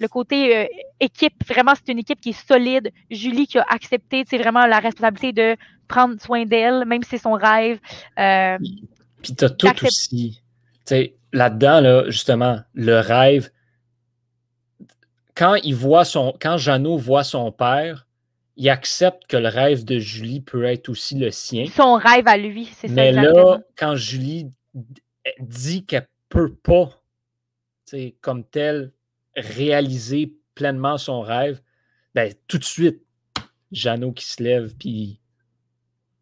[0.00, 0.66] le côté euh,
[0.98, 2.90] équipe, vraiment, c'est une équipe qui est solide.
[3.10, 5.56] Julie qui a accepté, c'est vraiment la responsabilité de
[5.88, 7.78] prendre soin d'elle, même si c'est son rêve.
[8.18, 8.56] Euh,
[9.22, 10.42] Puis tu as tout aussi.
[11.32, 13.50] Là-dedans, là, justement, le rêve,
[15.40, 18.06] quand il voit son, quand Jeannot voit son père,
[18.58, 21.64] il accepte que le rêve de Julie peut être aussi le sien.
[21.74, 22.92] Son rêve à lui, c'est ça.
[22.92, 24.50] Mais là, quand Julie
[25.38, 26.90] dit qu'elle peut pas,
[28.20, 28.92] comme telle,
[29.34, 31.62] réaliser pleinement son rêve,
[32.14, 33.00] ben, tout de suite,
[33.72, 35.20] Jeannot qui se lève, puis.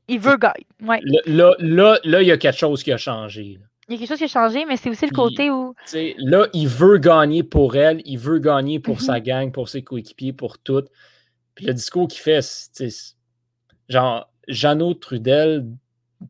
[0.07, 0.67] Il veut gagner.
[0.81, 1.01] Ouais.
[1.27, 4.09] Là, là, là, il y a quelque chose qui a changé il y a quelque
[4.09, 5.75] chose qui a changé, mais c'est aussi le côté où.
[6.19, 9.23] Là, il veut gagner pour elle, il veut gagner pour sa mhm.
[9.23, 10.85] gang, pour ses coéquipiers, pour tout.
[11.55, 12.41] Puis le discours qu'il fait,
[13.89, 15.67] genre, Jeannot Trudel,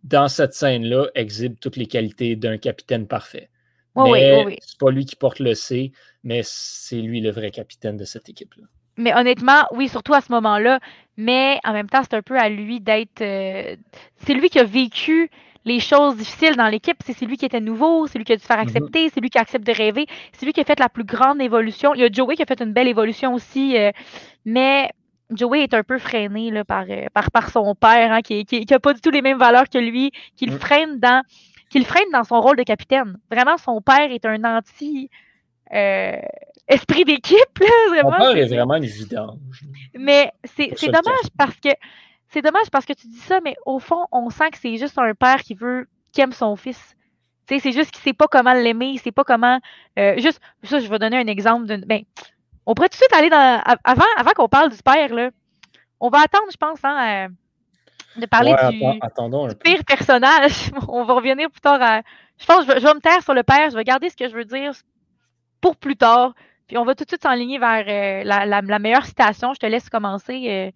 [0.04, 3.50] dans cette scène-là, exhibe toutes les qualités d'un capitaine parfait.
[3.96, 5.92] mais oui, c'est pas lui qui porte le C,
[6.22, 8.66] mais c'est lui le vrai capitaine de cette équipe-là.
[8.96, 10.80] Mais honnêtement, oui, surtout à ce moment-là.
[11.16, 13.20] Mais en même temps, c'est un peu à lui d'être.
[13.20, 13.76] Euh,
[14.24, 15.30] c'est lui qui a vécu
[15.68, 16.96] les choses difficiles dans l'équipe.
[17.04, 18.62] C'est lui qui était nouveau, c'est lui qui a dû faire mm-hmm.
[18.62, 21.40] accepter, c'est lui qui accepte de rêver, c'est lui qui a fait la plus grande
[21.40, 21.94] évolution.
[21.94, 23.92] Il y a Joey qui a fait une belle évolution aussi, euh,
[24.44, 24.90] mais
[25.30, 28.78] Joey est un peu freiné là, par, euh, par, par, son père, hein, qui n'a
[28.78, 30.58] pas du tout les mêmes valeurs que lui, qui le mm.
[30.58, 31.22] freine dans
[31.70, 33.18] qui freine dans son rôle de capitaine.
[33.30, 35.10] Vraiment, son père est un anti
[35.74, 36.16] euh,
[36.66, 37.36] esprit d'équipe.
[37.58, 39.38] Son père est vraiment évident.
[39.94, 41.70] Mais c'est dommage parce que
[42.30, 44.98] c'est dommage parce que tu dis ça, mais au fond, on sent que c'est juste
[44.98, 46.96] un père qui veut, qui aime son fils.
[47.46, 49.58] c'est juste qu'il sait pas comment l'aimer, il sait pas comment.
[49.98, 51.66] Euh, juste, ça, je vais donner un exemple.
[51.86, 52.02] Ben,
[52.66, 53.62] on pourrait tout de suite aller dans.
[53.84, 55.30] Avant, avant qu'on parle du père, là,
[56.00, 58.78] on va attendre, je pense, hein, euh, de parler du,
[59.56, 60.70] pire personnage.
[60.88, 62.02] on va revenir plus tard à.
[62.38, 64.28] Je pense que je vais, me taire sur le père, je vais garder ce que
[64.28, 64.72] je veux dire
[65.62, 66.34] pour plus tard.
[66.68, 69.54] Puis on va tout de suite s'enligner vers euh, la, la, meilleure citation.
[69.54, 70.72] Je te laisse commencer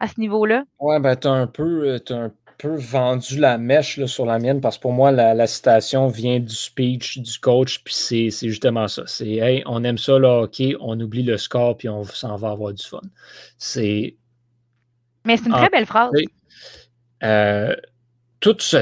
[0.00, 0.64] à ce niveau-là?
[0.78, 1.88] Ouais, ben, tu as un peu.
[1.88, 5.46] Euh, un peu vendu la mèche là, sur la mienne parce que pour moi, la,
[5.46, 9.02] citation vient du speech du coach, puis c'est justement ça.
[9.06, 12.50] C'est Hey, on aime ça, là, OK, on oublie le score, puis on s'en va
[12.50, 13.00] avoir du fun.
[13.58, 14.16] C'est.
[15.24, 16.12] Mais c'est une très belle phrase.
[17.22, 17.74] Euh,
[18.40, 18.78] tout ce.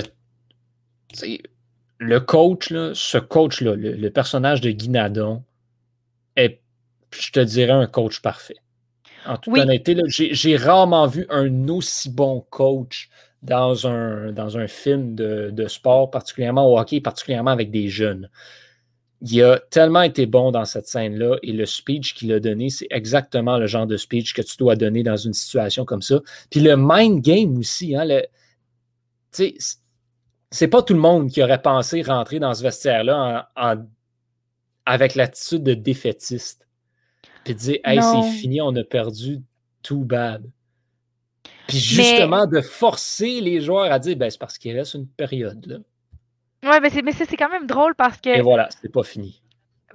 [1.99, 5.43] Le coach, là, ce coach-là, le, le, personnage de Guinadon,
[6.37, 6.61] est,
[7.13, 8.57] je te dirais, un coach parfait.
[9.27, 13.09] En toute honnêteté, j'ai rarement vu un aussi bon coach
[13.43, 18.31] dans un, dans un film de, sport, particulièrement au hockey, particulièrement avec des jeunes.
[19.21, 22.89] Il a tellement été bon dans cette scène-là et le speech qu'il a donné, c'est
[22.91, 26.21] exactement le genre de speech que tu dois donner dans une situation comme ça.
[26.51, 28.07] Puis le mind game aussi, hein,
[30.51, 33.51] c'est pas tout le monde qui aurait pensé rentrer dans ce vestiaire-là
[34.85, 36.67] avec l'attitude de défaitiste.
[37.45, 39.41] Puis dire, hey, c'est fini, on a perdu,
[39.83, 40.45] too bad.
[41.67, 45.65] Puis justement, de forcer les joueurs à dire, ben, c'est parce qu'il reste une période.
[45.67, 45.79] Là.
[46.71, 48.31] Ouais, mais c'est quand même drôle parce que.
[48.31, 49.43] Et voilà, c'est pas fini.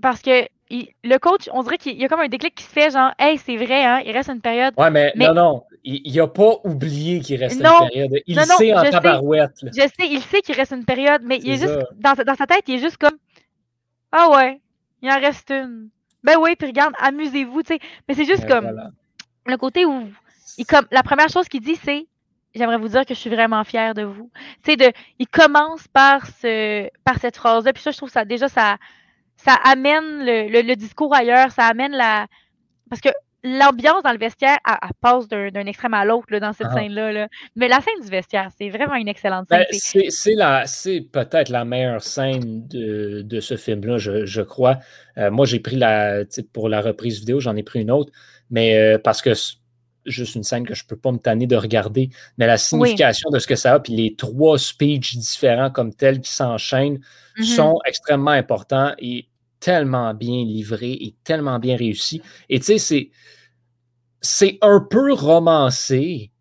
[0.02, 2.92] Parce que le coach, on dirait qu'il y a comme un déclic qui se fait,
[2.92, 4.74] genre, hey, c'est vrai, hein, il reste une période.
[4.78, 8.22] Ouais, mais, non, non, il n'a pas oublié qu'il reste une période.
[8.28, 9.60] Il non, sait en tabarouette.
[9.64, 12.46] Je sais, il sait qu'il reste une période, mais il est juste, dans, dans, sa
[12.46, 13.18] tête, il est juste comme,
[14.12, 14.62] ah ouais,
[15.02, 15.90] il en reste une.
[16.24, 17.80] Ben oui, puis regarde, amusez-vous, tu sais.
[18.08, 18.92] Mais c'est juste ben comme
[19.46, 20.08] le côté où
[20.58, 22.08] il, comme, la première chose qu'il dit, c'est
[22.56, 24.32] J'aimerais vous dire que je suis vraiment fière de vous.
[24.64, 27.74] Tu sais, de, il commence par, ce, par cette phrase-là.
[27.74, 28.78] Puis ça, je trouve ça déjà, ça,
[29.38, 32.26] ça amène le, discours ailleurs, ça amène la.
[32.90, 33.10] Parce que
[33.44, 36.76] l'ambiance dans le vestiaire, elle, passe d'un extrême à l'autre dans cette ah.
[36.76, 37.28] scène-là.
[37.56, 39.66] Mais la scène du vestiaire, c'est vraiment une excellente scène.
[40.38, 44.80] Ben, c'est peut-être la meilleure scène de, ce film-là, je, crois.
[45.18, 46.24] Euh, moi, j'ai pris la.
[46.54, 48.12] Pour la reprise vidéo, j'en ai pris une autre.
[48.50, 49.34] Mais euh, parce que
[50.06, 53.30] juste une scène que je ne peux pas me tanner de regarder, mais la signification
[53.30, 57.00] de ce que ça a, puis les trois speeches différents comme tels qui s'enchaînent
[57.38, 57.56] mm-hmm.
[57.56, 59.29] sont extrêmement importants et
[59.60, 62.22] tellement bien livrés et tellement bien réussis.
[62.50, 63.12] Et tu sais,
[64.22, 66.32] c'est, un peu romancé,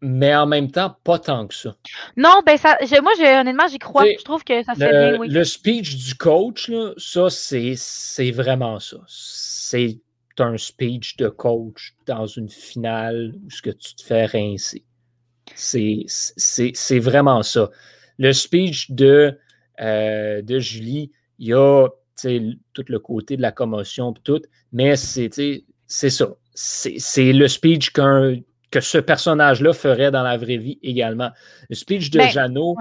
[0.00, 1.76] mais en même temps, pas tant que ça.
[2.16, 4.04] Non, ben ça, moi, honnêtement, j'y crois.
[4.04, 5.28] je trouve que ça se fait bien, oui.
[5.28, 8.98] Le speech du coach, là, ça, c'est, c'est vraiment ça.
[9.06, 10.00] C'est
[10.38, 14.84] un speech de coach dans une finale où ce que tu te fais rincer.
[15.54, 17.70] C'est vraiment ça.
[18.18, 19.38] Le speech de,
[19.80, 25.30] euh, de Julie, il y a tout le côté de la commotion tout, mais c'est
[25.88, 26.26] ça.
[26.54, 31.30] C'est le speech que ce personnage-là ferait dans la vraie vie également.
[31.68, 32.76] Le speech de ben, Jeannot,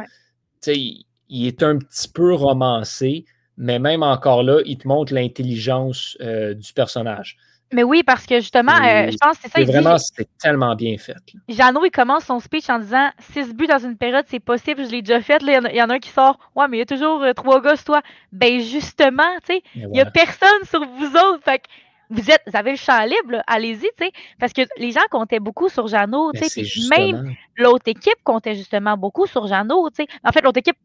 [0.68, 3.26] il est un petit peu romancé,
[3.58, 7.38] mais même encore là, il te montre l'intelligence euh, du personnage.
[7.74, 9.72] Mais oui, parce que justement, euh, je pense que c'est ça.
[9.72, 11.16] vraiment, c'était tellement bien fait.
[11.48, 14.92] Jeannot, il commence son speech en disant six buts dans une période, c'est possible, je
[14.92, 15.42] l'ai déjà fait.
[15.42, 17.62] il, y en a, un qui sort Ouais, mais il y a toujours euh, trois
[17.62, 18.02] gars toi.
[18.32, 21.44] Ben justement, tu sais, il n'y a personne sur vous autres.
[21.44, 21.68] Fait que
[22.10, 24.12] vous êtes, vous avez le champ libre, allez-y, tu sais.
[24.40, 26.64] Parce que les gens comptaient beaucoup sur Jeannot, tu sais.
[26.90, 30.08] Même l'autre équipe comptait justement beaucoup sur Jeannot, tu sais.
[30.24, 30.78] En fait, l'autre équipe,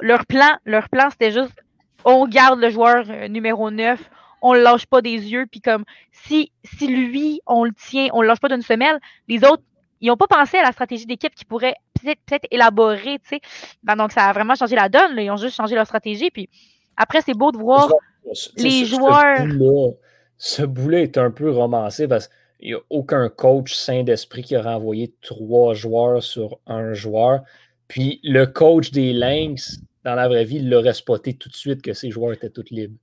[0.00, 1.52] leur plan, leur plan, c'était juste
[2.06, 4.00] on garde le joueur euh, numéro 9,
[4.42, 8.22] on le lâche pas des yeux, puis comme si, si lui, on le tient, on
[8.22, 9.62] le lâche pas d'une semelle, les autres,
[10.00, 13.40] ils n'ont pas pensé à la stratégie d'équipe qui pourrait peut-être élaborer, tu sais.
[13.82, 16.48] Ben, donc, ça a vraiment changé la donne, ils ont juste changé leur stratégie, puis
[16.96, 17.90] après, c'est beau de voir
[18.56, 19.46] les joueurs.
[20.38, 24.54] Ce boulet est un peu romancé parce qu'il n'y a aucun coach sain d'esprit qui
[24.54, 27.40] a renvoyé trois joueurs sur un joueur.
[27.88, 31.80] Puis le coach des Lynx, dans la vraie vie, il l'aurait spoté tout de suite
[31.80, 32.96] que ces joueurs étaient tous libres.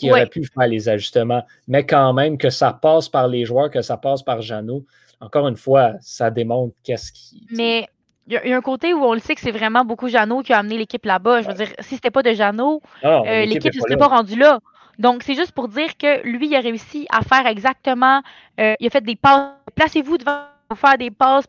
[0.00, 1.44] Il aurait pu faire les ajustements.
[1.66, 4.84] Mais quand même, que ça passe par les joueurs, que ça passe par Jeannot,
[5.20, 7.46] encore une fois, ça démontre qu'est-ce qui.
[7.50, 7.86] Mais
[8.28, 10.52] il y, a un côté où on le sait que c'est vraiment beaucoup Jeannot qui
[10.52, 11.40] a amené l'équipe là-bas.
[11.42, 14.60] Je veux dire, si c'était pas de Jeannot, euh, l'équipe ne serait pas rendue là.
[14.98, 18.20] Donc, c'est juste pour dire que lui, il a réussi à faire exactement.
[18.60, 19.52] Euh, il a fait des passes.
[19.74, 20.42] Placez-vous devant
[20.74, 21.46] faire des passes.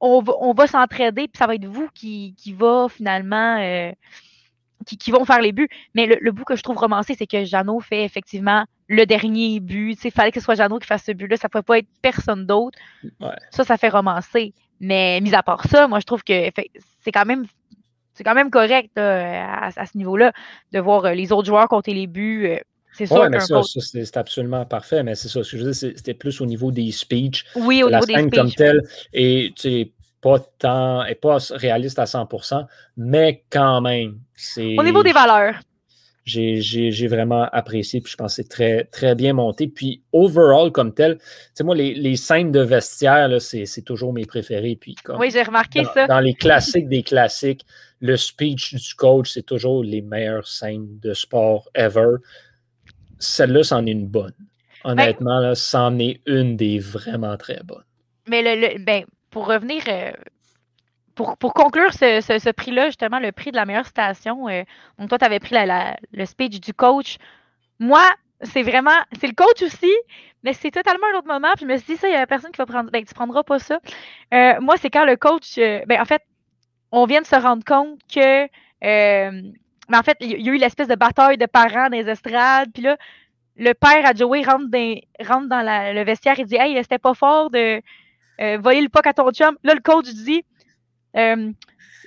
[0.00, 3.58] On va, on va s'entraider, puis ça va être vous qui, qui va finalement.
[3.60, 3.92] Euh,
[4.84, 5.68] qui, vont faire les buts.
[5.94, 9.98] Mais le, bout que je trouve romancé, c'est que Jeannot fait effectivement le dernier but.
[10.04, 11.36] Il fallait que ce soit Jeannot qui fasse ce but-là.
[11.36, 12.78] Ça ne pouvait pas être personne d'autre.
[13.50, 14.54] Ça, ça fait romancer.
[14.80, 16.50] Mais mis à part ça, moi, je trouve que
[17.00, 17.46] c'est quand même.
[18.16, 20.32] C'est quand même correct à, ce niveau-là
[20.70, 22.46] de voir euh, les autres joueurs compter les buts.
[22.46, 22.58] Euh,
[22.92, 23.28] c'est sûr.
[23.28, 25.42] mais ça, c'est absolument parfait, mais c'est ça.
[25.42, 27.44] Ce que je veux dire, c'était plus au niveau des speeches.
[27.56, 28.30] Oui, au niveau des speeches.
[28.30, 28.82] comme tel.
[29.12, 29.92] Et tu sais,
[30.24, 32.64] pas tant, et pas réaliste à 100%,
[32.96, 34.74] mais quand même, c'est.
[34.78, 35.56] Au niveau des valeurs.
[36.24, 39.68] J'ai vraiment apprécié, puis je pense que c'est très, très bien monté.
[39.68, 44.24] Puis, overall, comme tel, tu sais, moi, les, les, scènes de vestiaire, c'est toujours mes
[44.24, 44.78] préférés.
[44.80, 46.06] Puis, comme, oui, j'ai remarqué ça.
[46.06, 47.66] Dans les classiques des classiques,
[48.00, 52.14] le speech du coach, c'est toujours les meilleures scènes de sport ever.
[53.18, 54.32] Celle-là, c'en est une bonne.
[54.82, 57.84] Ben Honnêtement, c'en est une des vraiment très bonnes.
[58.26, 60.12] Mais le, ben, pour revenir, euh,
[61.16, 64.62] pour, conclure ce, prix-là, justement, le prix de la meilleure station, euh,
[64.96, 65.56] donc toi, tu avais pris
[66.12, 67.18] le speech du coach.
[67.80, 68.04] Moi,
[68.42, 69.92] c'est vraiment, c'est le coach aussi,
[70.44, 71.50] mais c'est totalement un autre moment.
[71.56, 73.12] Puis je me suis dit, ça, il n'y a personne qui va prendre, ben, tu
[73.12, 73.80] prendras pas ça.
[74.32, 76.22] Euh, moi, c'est quand le coach, ben, en fait,
[76.92, 78.42] on vient de se rendre compte que,
[78.80, 79.32] mais
[79.88, 82.70] ben, en fait, il y a eu l'espèce de bataille de parents dans les estrades.
[82.72, 82.96] Puis là,
[83.56, 87.50] le père à Joey rentre dans, dans le vestiaire et dit Hey, c'était pas fort
[87.50, 87.82] de,
[88.40, 89.56] euh, voyez le puck à ton chum.
[89.62, 90.44] Là, le coach dit
[91.16, 91.52] euh,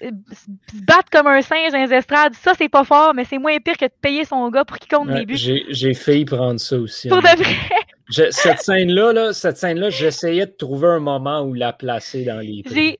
[0.01, 3.57] se battre comme un singe dans les estrades, ça, c'est pas fort, mais c'est moins
[3.59, 5.37] pire que de payer son gars pour qu'il compte des buts.
[5.37, 7.09] J'ai failli prendre ça aussi.
[7.09, 8.31] Pour de vrai?
[8.31, 12.63] cette scène-là, là, cette scène-là, j'essayais de trouver un moment où la placer dans les
[12.63, 12.99] prix.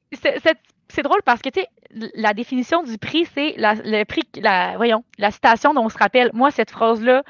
[0.90, 1.68] C'est drôle parce que, tu sais,
[2.16, 6.32] la définition du prix, c'est le prix, la, voyons, la citation dont on se rappelle.
[6.34, 7.24] Moi, cette phrase-là,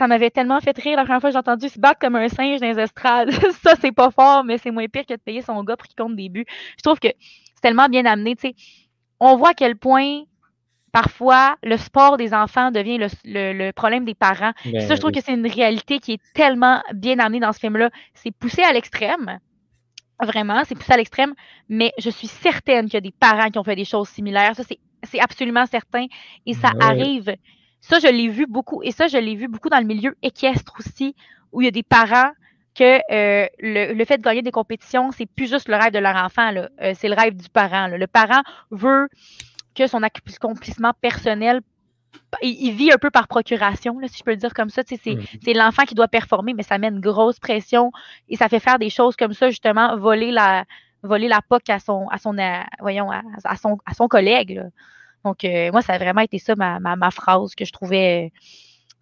[0.00, 2.28] ça m'avait tellement fait rire la première fois que j'ai entendu se battre comme un
[2.28, 3.30] singe dans les estrades.
[3.62, 5.94] ça, c'est pas fort, mais c'est moins pire que de payer son gars pour qu'il
[5.94, 6.46] compte des buts.
[6.78, 8.34] Je trouve que c'est tellement bien amené.
[9.20, 10.22] On voit à quel point
[10.90, 14.52] parfois le sport des enfants devient le, problème des parents.
[14.64, 17.58] Ben ça, je trouve que c'est une réalité qui est tellement bien amenée dans ce
[17.58, 17.90] film-là.
[18.14, 19.38] C'est poussé à l'extrême.
[20.22, 21.34] Vraiment, c'est poussé à l'extrême,
[21.68, 24.56] mais je suis certaine qu'il y a des parents qui ont fait des choses similaires.
[24.56, 24.62] Ça,
[25.02, 26.06] c'est absolument certain.
[26.46, 27.34] Et ça arrive
[27.80, 28.82] ça, je l'ai vu beaucoup.
[28.82, 31.14] Et ça, je l'ai vu beaucoup dans le milieu équestre aussi,
[31.52, 32.30] où il y a des parents
[32.74, 36.16] que euh, le, fait de gagner des compétitions, c'est plus juste le rêve de leur
[36.16, 37.88] enfant, euh, c'est le rêve du parent.
[37.88, 39.08] Le parent veut
[39.74, 41.60] que son accomplissement personnel,
[42.42, 44.82] il, vit un peu par procuration, si je peux le dire comme ça.
[44.82, 45.20] Mm.
[45.42, 47.92] C'est l'enfant qui doit performer, mais ça met une grosse pression
[48.28, 50.64] et ça fait faire des choses comme ça, justement, voler la,
[51.02, 52.36] voler la POC à son, à son,
[52.80, 54.62] voyons, à, son, à son collègue.
[55.24, 58.32] Donc, euh, moi, ça a vraiment été ça ma, ma, phrase que je trouvais.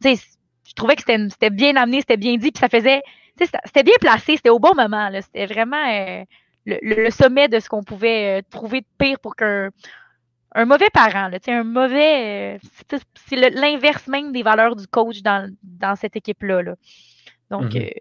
[0.02, 3.02] je trouvais que c'était bien amené, c'était bien dit, puis ça faisait
[3.64, 5.10] c'était bien placé, c'était au bon moment.
[5.22, 6.24] C'était vraiment euh,
[6.66, 9.70] le, sommet de ce qu'on pouvait euh, trouver de pire pour qu'un
[10.54, 12.56] un mauvais parent, là, un mauvais.
[12.56, 16.74] Euh, c'est l'inverse même des valeurs du coach dans, cette équipe-là.
[17.50, 17.92] Donc, mm-hmm.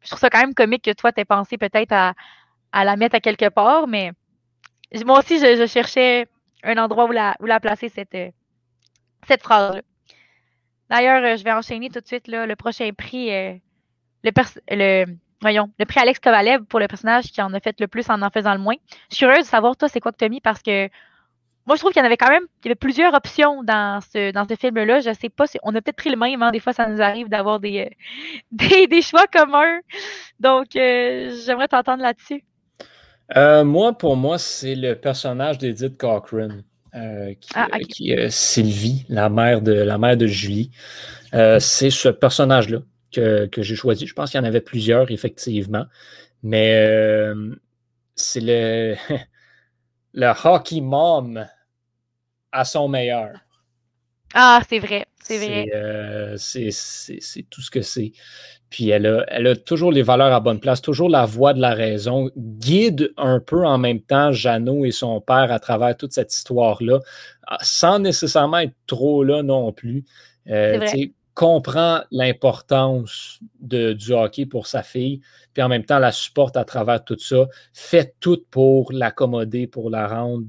[0.00, 2.14] je trouve ça quand même comique que toi, tu aies pensé peut-être à,
[2.84, 4.12] la mettre à quelque part, mais
[5.04, 6.26] moi aussi, je, cherchais
[6.62, 8.16] un endroit où la, où la placer, cette,
[9.26, 9.82] cette phrase-là.
[10.90, 13.30] D'ailleurs, je vais enchaîner tout de suite là, le prochain prix
[14.24, 14.30] le,
[14.70, 15.06] le,
[15.40, 18.22] voyons, le prix Alex Kovalev pour le personnage qui en a fait le plus en
[18.22, 18.76] en faisant le moins.
[19.10, 20.88] Je suis heureuse de savoir, toi, c'est quoi que tu as mis parce que
[21.64, 24.00] moi, je trouve qu'il y en avait quand même, il y avait plusieurs options dans
[24.00, 24.98] ce, dans ce film-là.
[24.98, 26.50] Je sais pas si on a peut-être pris le même, hein.
[26.50, 29.78] des fois, ça nous arrive d'avoir des, euh, des, choix communs.
[30.40, 32.42] Donc, euh, j'aimerais t'entendre là-dessus.
[33.36, 36.64] Euh, moi, pour moi, c'est le personnage d'Edith Cochrane.
[37.40, 40.70] qui, ah, est Sylvie, la mère de, la mère de Julie.
[41.32, 42.80] c'est ce personnage-là
[43.12, 44.06] que, j'ai choisi.
[44.06, 45.84] Je pense qu'il y en avait plusieurs, effectivement.
[46.42, 47.54] Mais euh,
[48.14, 48.96] c'est le,
[50.14, 51.46] le hockey mom
[52.50, 53.32] à son meilleur.
[54.34, 55.66] Ah, c'est vrai, c'est vrai.
[55.74, 56.70] Euh, c'est
[57.50, 58.12] tout ce que c'est.
[58.70, 61.60] Puis elle a, elle a toujours les valeurs à bonne place, toujours la voix de
[61.60, 66.12] la raison, guide un peu en même temps Jeannot et son père à travers toute
[66.12, 67.00] cette histoire-là,
[67.46, 70.04] ah, sans nécessairement être trop là non plus.
[70.48, 70.80] Euh,
[71.34, 75.20] comprend l'importance du hockey pour sa fille,
[75.54, 79.90] puis en même temps la supporte à travers tout ça, fait tout pour l'accommoder, pour
[79.90, 80.44] la rendre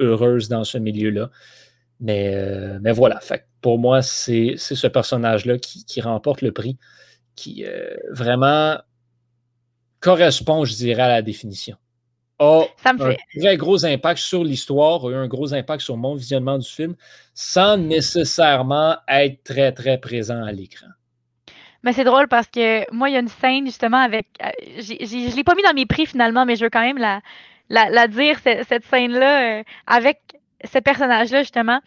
[0.00, 1.30] heureuse dans ce milieu-là.
[2.00, 6.76] Mais, euh, mais voilà, fait, pour moi, c'est ce personnage-là qui, remporte le prix,
[7.36, 8.78] qui euh, vraiment
[10.00, 11.76] correspond, je dirais, à la définition
[12.38, 16.58] a un très gros impact sur l'histoire, a eu un gros impact sur mon visionnement
[16.58, 16.94] du film,
[17.34, 20.88] sans nécessairement être très, très présent à l'écran.
[21.82, 24.26] Mais c'est drôle parce que moi, il y a une scène justement avec.
[24.42, 26.98] Euh, je ne l'ai pas mis dans mes prix finalement, mais je veux quand même
[26.98, 27.20] la,
[27.68, 30.20] la, dire, cette, scène-là, euh, avec
[30.64, 31.80] ce personnage-là, justement.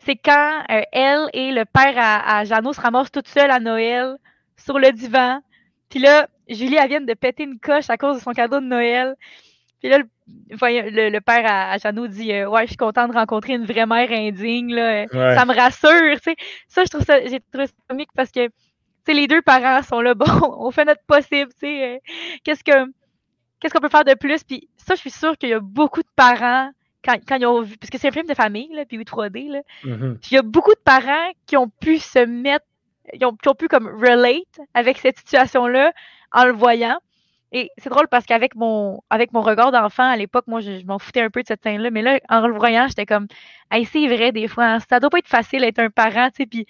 [0.00, 3.60] C'est quand euh, elle et le père à, à Jeannot se ramassent toutes seules à
[3.60, 4.16] Noël
[4.56, 5.40] sur le divan.
[5.88, 8.66] Puis là, Julie, elle vient de péter une coche à cause de son cadeau de
[8.66, 9.14] Noël.
[9.80, 13.54] Puis là, le, le, père à, Jeannot dit euh, Ouais, je suis content de rencontrer
[13.54, 14.74] une vraie mère indigne.
[14.74, 15.06] Là.
[15.08, 16.18] Ça me rassure.
[16.22, 16.36] sais.
[16.68, 18.48] Ça, je trouve ça, j'ai trouvé ça comique parce que
[19.08, 20.26] les deux parents sont là, bon,
[20.58, 21.50] on fait notre possible.
[21.64, 21.98] Euh,
[22.44, 22.92] qu'est-ce que
[23.58, 24.44] qu'est-ce qu'on peut faire de plus?
[24.44, 26.70] Puis ça, je suis sûre qu'il y a beaucoup de parents,
[27.04, 29.50] quand, quand ils ont vu, parce que c'est un film de famille, là, puis 3D,
[29.50, 30.16] là, mm-hmm.
[30.30, 32.66] il y a beaucoup de parents qui ont pu se mettre,
[33.12, 35.92] qui ont, qui ont pu comme relate avec cette situation-là
[36.32, 36.98] en le voyant.
[37.54, 40.98] Et c'est drôle parce qu'avec mon, avec mon regard d'enfant à l'époque, moi, je, m'en
[40.98, 41.90] foutais un peu de cette scène-là.
[41.90, 43.26] Mais là, en le voyant, j'étais comme,
[43.70, 46.42] hey, c'est vrai, des fois, hein, ça doit pas être facile d'être un parent, tu
[46.42, 46.66] sais, puis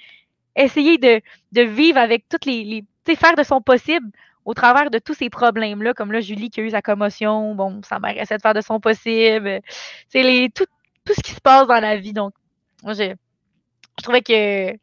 [0.56, 1.20] essayer de,
[1.52, 4.08] de, vivre avec toutes les, les tu sais, faire de son possible
[4.44, 7.80] au travers de tous ces problèmes-là, comme là, Julie qui a eu sa commotion, bon,
[7.82, 9.60] sa mère essaie de faire de son possible,
[10.08, 10.66] c'est les, tout,
[11.04, 12.12] tout ce qui se passe dans la vie.
[12.12, 12.32] Donc,
[12.82, 13.14] moi, je,
[13.98, 14.76] je trouvais que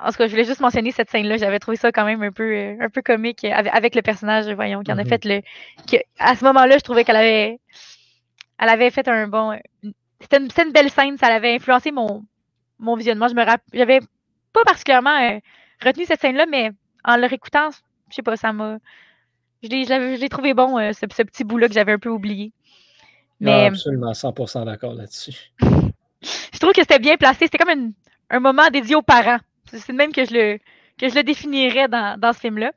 [0.00, 1.38] en tout cas, je voulais juste mentionner cette scène-là.
[1.38, 4.82] J'avais trouvé ça quand même un peu, euh, un peu comique avec, le personnage, voyons,
[4.82, 5.08] qui en a mhm.
[5.08, 5.42] fait le.
[6.18, 7.58] à ce moment-là, je trouvais qu'elle avait,
[8.58, 9.58] elle avait fait un bon.
[10.20, 12.24] C'était une, belle scène, ça avait influencé mon,
[12.78, 13.28] mon visionnement.
[13.28, 14.00] Je me j'avais
[14.52, 15.38] pas particulièrement euh,
[15.84, 16.70] retenu cette scène-là, mais
[17.04, 17.70] en le réécoutant,
[18.10, 18.78] je sais pas, ça m'a.
[19.62, 22.52] Je l'ai trouvé bon, euh, ce, petit bout-là que j'avais un peu oublié.
[23.40, 25.52] Mais, absolument 100% d'accord là-dessus.
[25.60, 27.46] je trouve que c'était bien placé.
[27.46, 27.92] C'était comme
[28.30, 29.38] un moment dédié aux parents.
[29.66, 30.58] C'est même que je le,
[30.98, 32.72] que je le définirais dans, dans ce film-là.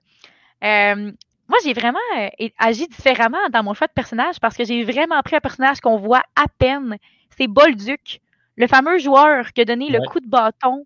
[0.63, 1.11] Euh,
[1.51, 5.21] moi, j'ai vraiment euh, agi différemment dans mon choix de personnage parce que j'ai vraiment
[5.21, 6.97] pris un personnage qu'on voit à peine.
[7.37, 8.21] C'est Bolduc,
[8.55, 10.85] le fameux joueur qui a donné le coup de bâton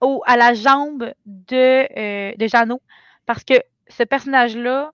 [0.00, 2.80] au, à la jambe de, euh, de Jeannot.
[3.26, 3.54] Parce que
[3.88, 4.92] ce personnage-là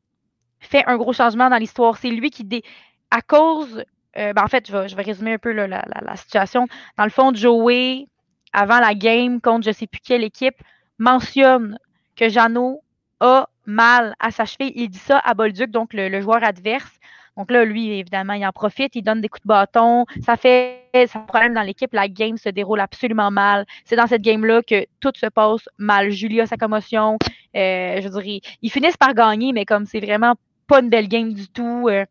[0.61, 1.97] fait un gros changement dans l'histoire.
[1.97, 2.62] C'est lui qui, dé...
[3.11, 6.66] à cause, ben, en fait, je vais, résumer un peu la, situation.
[6.97, 8.07] Dans le fond, Joey,
[8.53, 10.57] avant la game contre je ne sais plus quelle équipe,
[10.99, 11.79] mentionne
[12.16, 12.83] que Jeannot
[13.20, 14.72] a mal à sa cheville.
[14.74, 16.99] Il dit ça à Bolduc, donc le, joueur adverse.
[17.39, 20.07] Donc là, lui, évidemment, il en profite, il donne des coups de bâton.
[20.26, 21.93] Ça fait ça problème dans l'équipe.
[21.93, 23.64] La game se déroule absolument mal.
[23.84, 26.11] C'est dans cette game-là que tout se passe mal.
[26.11, 27.16] Julia, sa commotion.
[27.55, 30.34] Euh, je dirais, ils finissent par gagner, mais comme c'est vraiment
[30.66, 31.86] pas une belle game du tout.
[31.89, 32.05] Euh,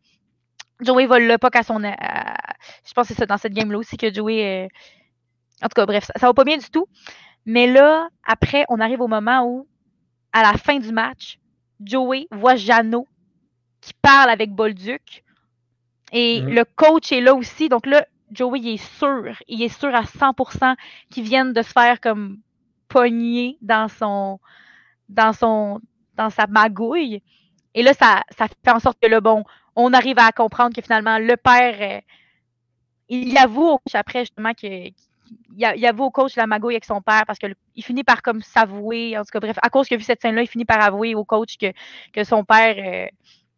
[0.80, 1.78] Joey vole le pas à son.
[1.78, 4.64] je pense que c'est ça dans cette game-là aussi que Joey.
[4.64, 4.68] Euh,
[5.62, 6.86] en tout cas, bref, ça, ça va pas bien du tout.
[7.44, 9.66] Mais là, après, on arrive au moment où,
[10.32, 11.38] à la fin du match,
[11.84, 13.06] Joey voit Jeannot
[13.88, 15.24] qui parle avec Bolduc.
[16.12, 16.54] Et mm-hmm.
[16.54, 17.68] le coach est là aussi.
[17.68, 20.74] Donc là, Joey il est sûr, il est sûr à 100%
[21.10, 22.38] qu'ils viennent de se faire comme
[22.88, 24.38] pogner dans son,
[25.08, 25.80] dans son,
[26.14, 27.22] dans sa magouille.
[27.74, 29.44] Et là, ça, ça fait en sorte que le bon,
[29.76, 32.00] on arrive à comprendre que finalement, le père, euh,
[33.08, 34.92] il avoue au coach après justement qu'il
[35.56, 39.18] il avoue au coach la magouille avec son père parce qu'il finit par comme s'avouer.
[39.18, 41.14] En tout cas, bref, à cause qu'il a vu cette scène-là, il finit par avouer
[41.14, 41.72] au coach que,
[42.12, 43.08] que son père euh,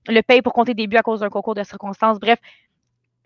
[0.08, 2.18] le paye pour compter des buts à cause d'un concours de circonstances.
[2.18, 2.38] Bref,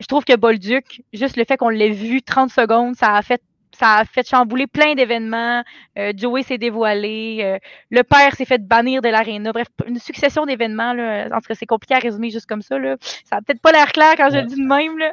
[0.00, 3.40] je trouve que Bolduc, juste le fait qu'on l'ait vu 30 secondes, ça a fait
[3.78, 5.62] ça a fait chambouler plein d'événements.
[5.98, 7.40] Euh, Joey s'est dévoilé.
[7.42, 7.58] Euh,
[7.90, 9.52] le père s'est fait bannir de l'aréna.
[9.52, 10.90] Bref, une succession d'événements.
[10.90, 12.78] En tout cas, c'est compliqué à résumer juste comme ça.
[12.78, 12.96] Là.
[13.24, 14.98] Ça n'a peut-être pas l'air clair quand je le dis de même.
[14.98, 15.12] Là.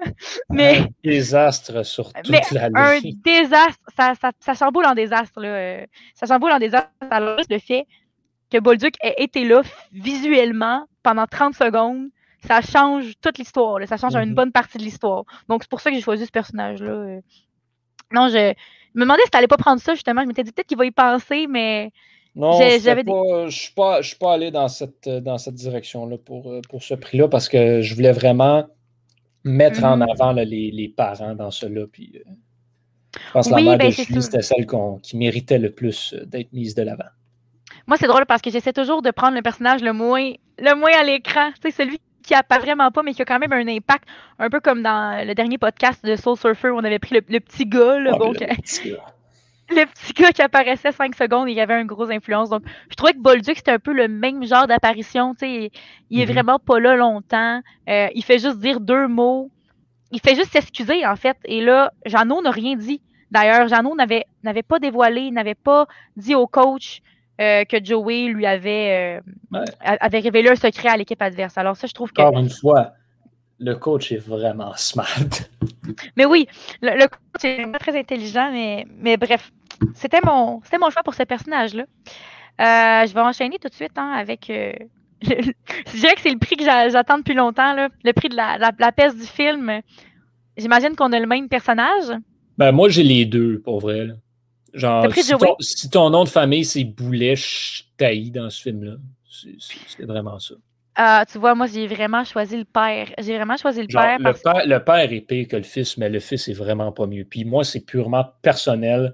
[0.49, 3.79] Mais, un désastre sur toute la Un désastre.
[3.97, 5.41] Ça, ça, ça, chamboule en désastre.
[5.41, 5.85] Là.
[6.13, 6.89] Ça chamboule en désastre.
[7.09, 7.85] Alors, le fait
[8.51, 12.09] que Bolduc ait été là visuellement pendant 30 secondes,
[12.47, 13.79] ça change toute l'histoire.
[13.87, 14.35] Ça change une mhm.
[14.35, 15.23] bonne partie de l'histoire.
[15.47, 16.91] Donc, c'est pour ça que j'ai choisi ce personnage-là.
[16.91, 17.21] Euh.
[18.11, 18.53] Non, je,
[18.95, 20.21] me demandais si tu n'allais pas prendre ça, justement.
[20.21, 21.91] Je m'étais dit peut-être qu'il va y penser, mais.
[22.33, 23.73] Non, j'avais je ne suis,
[24.15, 27.93] pas, allé dans cette, dans cette direction-là pour, euh, pour ce prix-là parce que je
[27.93, 28.65] voulais vraiment
[29.43, 30.03] mettre en mhm.
[30.03, 31.85] avant les, les, parents dans cela.
[31.91, 32.29] Puis, euh,
[33.13, 34.65] je pense que la mère ben, de Julie, c'était celle
[35.03, 37.03] qui méritait le plus d'être mise de l'avant.
[37.87, 40.91] Moi, c'est drôle parce que j'essaie toujours de prendre le personnage le moins, le moins
[40.91, 41.51] à l'écran.
[41.61, 44.07] Sais, celui qui apparaît vraiment pas, mais qui a quand même un impact,
[44.39, 47.21] un peu comme dans le dernier podcast de Soul Surfer où on avait pris le,
[47.21, 47.97] petit gars.
[47.99, 48.11] le,
[49.85, 50.31] petit gars.
[50.31, 52.49] qui apparaissait 5 secondes et il avait une grosse influence.
[52.49, 55.33] Donc, je trouvais que Bolduc, c'était un peu le même genre d'apparition.
[55.41, 55.71] Il est
[56.11, 56.31] mm-hmm.
[56.31, 57.61] vraiment pas là longtemps.
[57.89, 59.49] Euh, il fait juste dire deux mots.
[60.11, 61.37] Il fait juste s'excuser, en fait.
[61.45, 63.01] Et là, Jeannot n'a rien dit.
[63.31, 64.25] D'ailleurs, Jeannot n'avait
[64.63, 67.01] pas dévoilé, n'avait pas dit au coach
[67.39, 69.21] euh, que Joey lui avait,
[69.53, 71.57] euh, avait révélé un secret à l'équipe adverse.
[71.57, 72.21] Alors ça, je trouve que...
[72.21, 72.91] Encore une fois,
[73.59, 75.07] le coach est vraiment smart.
[76.17, 76.47] Mais oui,
[76.81, 79.51] le, coach est vraiment très intelligent, mais, mais bref,
[79.95, 81.83] c'était mon, mon choix pour ce personnage-là.
[81.83, 84.45] Euh, je vais enchaîner tout de suite hein, avec...
[85.21, 88.57] je dirais que c'est le prix que j'attends depuis longtemps, là, le prix de la,
[88.57, 89.81] la, la peste du film.
[90.57, 92.11] J'imagine qu'on a le même personnage.
[92.57, 94.05] Ben, moi, j'ai les deux, pour vrai.
[94.05, 94.13] Là.
[94.73, 95.07] Genre,
[95.59, 97.35] si ton, nom de famille, c'est Boulet,
[97.97, 98.95] taillis dans ce film-là.
[99.27, 100.55] C'est vraiment ça.
[100.95, 103.09] Ah, tu vois, moi, j'ai vraiment choisi le père.
[103.17, 104.19] J'ai vraiment choisi le père.
[104.19, 107.07] Le, père le père est pire que le fils, mais le fils est vraiment pas
[107.07, 107.23] mieux.
[107.23, 109.13] Puis moi, c'est purement personnel.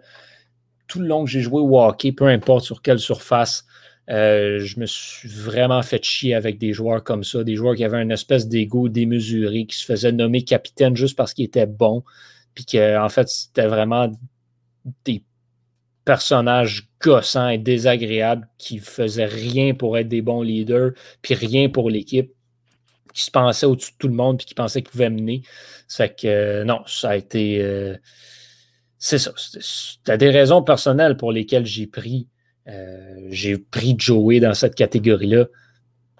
[0.87, 3.65] Tout le long que j'ai joué au hockey, peu importe sur quelle surface,
[4.09, 7.83] euh, je me suis vraiment fait chier avec des joueurs comme ça, des joueurs qui
[7.83, 12.03] avaient une espèce d'ego démesuré, qui se faisaient nommer capitaine juste parce qu'ils étaient bons,
[12.55, 14.09] puis qu'en en fait, c'était vraiment
[15.03, 15.23] des
[16.07, 20.91] personnages gossants et désagréables qui faisaient rien pour être des bons leaders,
[21.21, 22.31] puis rien pour l'équipe,
[23.13, 25.41] qui se pensaient au-dessus de tout le monde, puis qui pensaient qu'ils pouvaient mener.
[25.89, 27.61] Ça que euh, non, ça a été.
[27.61, 27.97] Euh,
[28.97, 29.33] c'est ça.
[29.33, 32.29] Tu des raisons personnelles pour lesquelles j'ai pris.
[32.69, 35.47] Euh, j'ai pris Joey dans cette catégorie-là.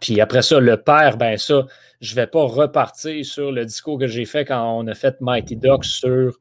[0.01, 1.65] Puis après ça, le père, ben ça,
[2.01, 5.55] je vais pas repartir sur le discours que j'ai fait quand on a fait Mighty
[5.55, 6.37] Ducks sur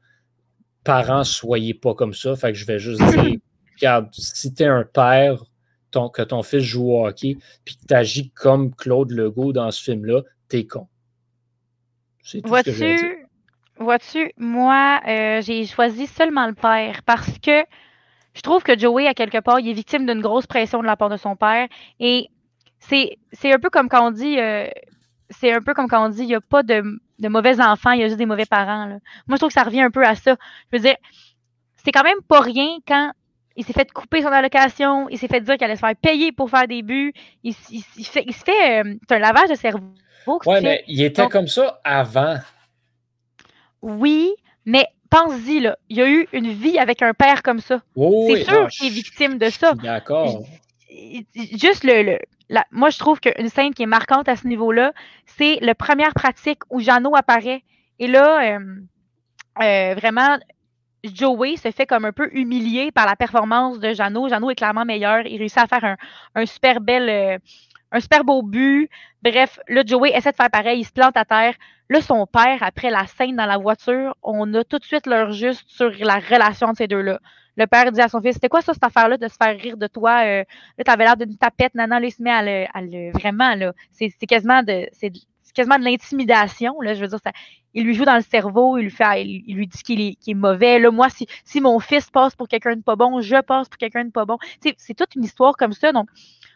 [0.87, 2.37] parents, soyez pas comme ça.
[2.37, 3.37] Fait que je vais juste dire,
[3.76, 5.43] regarde, si tu es un père,
[5.91, 9.70] ton, que ton fils joue au hockey, puis que tu agis comme Claude Legault dans
[9.70, 10.89] ce film-là, t'es con.
[12.45, 13.26] Vois-tu,
[13.78, 17.64] vois-tu, moi, euh, j'ai choisi seulement le père parce que
[18.34, 20.97] je trouve que Joey, à quelque part, il est victime d'une grosse pression de la
[20.97, 21.68] part de son père.
[22.01, 22.28] Et
[22.80, 24.68] c'est, un peu comme quand on dit, euh,
[25.30, 26.82] c'est un peu comme quand on dit, il n'y a pas de,
[27.19, 28.87] de mauvais enfants, il y a juste des mauvais parents.
[28.87, 28.99] Moi,
[29.33, 30.37] je trouve que ça revient un peu à ça.
[30.71, 30.97] Je veux dire,
[31.85, 33.12] c'est quand même pas rien quand
[33.57, 36.31] il s'est fait couper son allocation, il s'est fait dire qu'il allait se faire payer
[36.31, 37.12] pour faire des buts.
[37.43, 39.87] Il, se fait, euh, un lavage de cerveau.
[40.27, 42.37] Oui, mais il était comme ça avant.
[43.81, 44.33] Oui,
[44.64, 47.81] mais pense-y, là, il y a eu une vie avec un père comme ça.
[47.97, 49.73] c'est sûr qu'il est victime de ça.
[49.75, 50.43] D'accord.
[51.35, 52.19] Juste le,
[52.70, 54.92] moi, je trouve qu'une scène qui est marquante à ce niveau-là,
[55.26, 57.62] c'est la première pratique où Jeannot apparaît.
[57.99, 58.59] Et là, euh,
[59.62, 60.36] euh, vraiment,
[61.03, 64.28] Joey se fait comme un peu humilié par la performance de Jeannot.
[64.28, 65.26] Jeannot est clairement meilleur.
[65.26, 65.97] Il réussit à faire
[66.34, 67.09] un, super bel.
[67.09, 67.38] Euh,
[67.92, 68.90] un super beau but.
[69.22, 71.55] Bref, là, Joey essaie de faire pareil, il se plante à terre.
[71.88, 75.32] Là, son père, après la scène dans la voiture, on a tout de suite leur
[75.32, 77.20] juste sur la relation de ces deux-là.
[77.57, 79.76] Le père dit à son fils, c'était quoi ça, cette affaire-là, de se faire rire
[79.76, 80.24] de toi?
[80.24, 80.44] Euh,
[80.78, 84.11] là, t'avais l'air d'une tapette, nanan, là, il se met à le, vraiment, là, c'est
[84.26, 85.12] quasiment de, c'est
[85.54, 87.32] quasiment de l'intimidation, là, je veux dire, ça,
[87.72, 90.34] il lui joue dans le cerveau, il lui fait, il, lui dit qu'il est, est,
[90.34, 90.78] mauvais.
[90.78, 93.76] Là, moi, si, si mon fils passe pour quelqu'un de pas bon, je passe pour
[93.76, 94.38] quelqu'un de pas bon.
[94.78, 95.92] C'est toute une histoire comme ça.
[95.92, 96.09] Donc,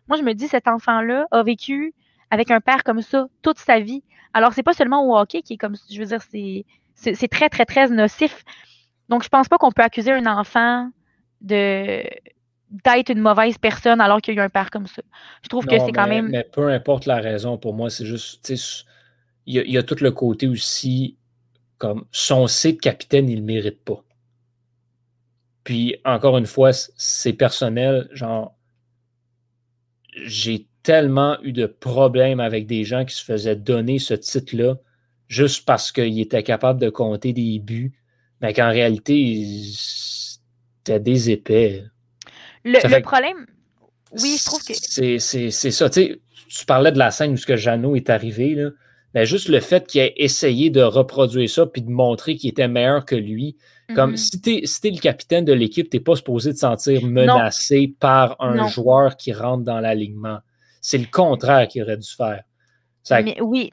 [0.09, 1.93] moi, je me dis, cet enfant-là a vécu
[2.31, 4.03] avec un père comme ça toute sa vie.
[4.33, 6.23] Alors, c'est pas seulement au hockey qui est comme, je veux dire,
[6.95, 8.45] c'est très, très, très nocif.
[9.11, 10.89] Donc, je pense pas qu'on peut accuser un enfant
[11.41, 12.03] de
[12.85, 15.03] d'être une mauvaise personne alors qu'il y a eu un père comme ça.
[15.43, 16.29] Je trouve que c'est quand même.
[16.29, 18.53] Mais peu importe la raison, pour moi, c'est juste.
[19.47, 21.17] Il y, a tout le côté aussi,
[21.79, 24.05] comme son C de capitaine, il ne le mérite pas.
[25.65, 28.09] Puis, encore une fois, c'est personnel.
[28.13, 28.55] Genre,
[30.13, 34.77] j'ai tellement eu de problèmes avec des gens qui se faisaient donner ce titre-là
[35.27, 38.00] juste parce qu'ils étaient capables de compter des buts,
[38.41, 41.85] mais qu'en réalité, c'était des épais.
[42.65, 43.47] Le, problème,
[44.13, 44.73] oui, je trouve que.
[44.75, 45.91] C'est ça.
[45.91, 48.55] Tu, tu parlais de la scène où ce que Jeannot est arrivé.
[48.55, 48.71] Là.
[49.15, 52.69] Ben, juste le fait qu'il ait essayé de reproduire ça puis de montrer qu'il était
[52.69, 53.57] meilleur que lui.
[53.95, 54.17] Comme mm-hmm.
[54.17, 58.37] si tu es, le capitaine de l'équipe, tu n'es pas supposé te sentir menacé par
[58.41, 60.39] un joueur qui rentre dans l'alignement.
[60.81, 62.43] C'est le contraire qu'il aurait dû faire.
[63.11, 63.73] Mais, oui.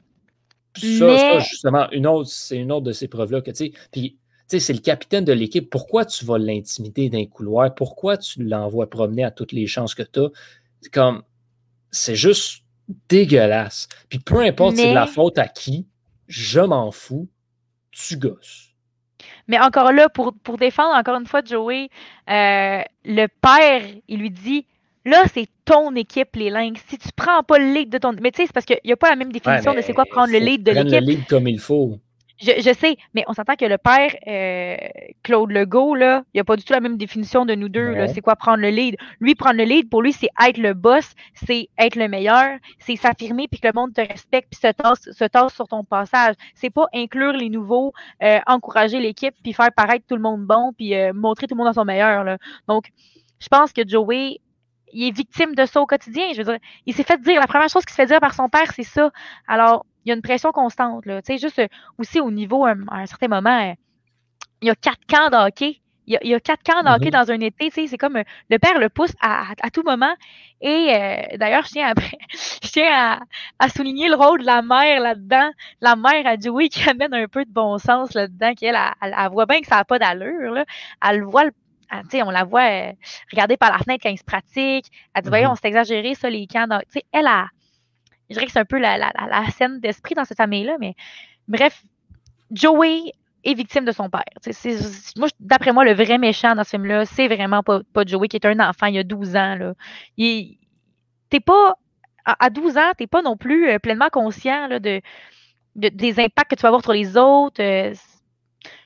[0.76, 3.72] Ça, justement, une autre, c'est une autre de ces preuves-là que tu sais.
[3.92, 4.18] Puis
[4.48, 5.68] c'est le capitaine de l'équipe.
[5.68, 7.74] Pourquoi tu vas l'intimider d'un couloir?
[7.74, 10.28] Pourquoi tu l'envoies promener à toutes les chances que tu as?
[10.92, 11.22] Comme,
[11.90, 12.62] c'est juste
[13.08, 13.88] dégueulasse.
[14.08, 15.86] Puis peu importe c'est de la faute à qui,
[16.26, 17.28] je m'en fous,
[17.90, 18.68] tu gosses.
[19.48, 21.88] Mais encore là, pour, pour défendre encore une fois Joey,
[22.30, 24.66] euh, le père, il lui dit
[25.08, 26.82] Là, c'est ton équipe, les Lynx.
[26.86, 28.12] Si tu prends pas le lead de ton.
[28.20, 30.04] Mais tu sais, c'est parce qu'il n'y a pas la même définition de c'est quoi
[30.04, 30.92] prendre le lead de l'équipe.
[30.92, 31.98] le lead comme il faut.
[32.40, 34.76] Je, sais, mais on s'entend que le père, euh,
[35.24, 38.06] Claude Legault, là, il n'y a pas du tout la même définition de nous deux.
[38.08, 38.96] C'est quoi prendre le lead?
[39.18, 42.94] Lui, prendre le lead, pour lui, c'est être le boss, c'est être le meilleur, c'est
[42.96, 46.36] s'affirmer puis que le monde te respecte puis se tasse, se tasse sur ton passage.
[46.54, 50.72] C'est pas inclure les nouveaux, euh, encourager l'équipe puis faire paraître tout le monde bon
[50.76, 52.22] puis euh, montrer tout le monde dans son meilleur.
[52.22, 52.38] Là.
[52.68, 52.90] Donc,
[53.40, 54.40] je pense que Joey,
[54.92, 56.32] il est victime de ça au quotidien.
[56.32, 58.34] Je veux dire, il s'est fait dire, la première chose qu'il se fait dire par
[58.34, 59.10] son père, c'est ça.
[59.46, 61.06] Alors, il y a une pression constante.
[61.06, 61.22] Là.
[61.22, 61.68] Tu sais, juste euh,
[61.98, 63.74] aussi au niveau, euh, à un certain moment, euh,
[64.62, 65.80] il y a quatre camps de hockey.
[66.10, 67.26] Il y a, quatre camps de hockey mm-hmm.
[67.26, 67.68] dans un été.
[67.68, 70.14] Tu sais, c'est comme le père le pousse à, à, tout moment.
[70.62, 70.86] Et
[71.36, 71.94] d'ailleurs, je tiens, à,
[72.32, 73.20] je tiens
[73.58, 75.50] à, souligner le rôle de la mère là-dedans.
[75.82, 79.28] La mère à Joey qui amène un peu de bon sens là-dedans, qui elle, elle,
[79.30, 80.52] voit bien que ça n'a pas d'allure.
[80.52, 80.64] Là.
[81.06, 81.52] Elle voit le
[82.10, 82.94] sais, on la voit
[83.30, 84.86] regarder par la fenêtre quand il se pratique.
[85.12, 85.52] Elle dit, voyons, mm-hmm.
[85.52, 86.66] on s'est exagéré, ça, les camps.
[86.88, 87.48] sais, elle a,
[88.28, 88.98] je dirais que c'est un peu la,
[89.56, 90.94] scène d'esprit dans cette famille-là, mais
[91.46, 91.82] bref,
[92.50, 93.12] Joey
[93.44, 94.24] est victime de son père.
[95.16, 98.46] moi, d'après moi, le vrai méchant dans ce film-là, c'est vraiment pas, Joey qui est
[98.46, 99.72] un enfant il y a 12 ans.
[101.44, 101.74] Pas,
[102.24, 105.00] à, 12 ans, t'es pas non plus euh, pleinement conscient de,
[105.74, 107.62] des impacts que tu vas avoir sur les autres.
[107.62, 107.94] Euh,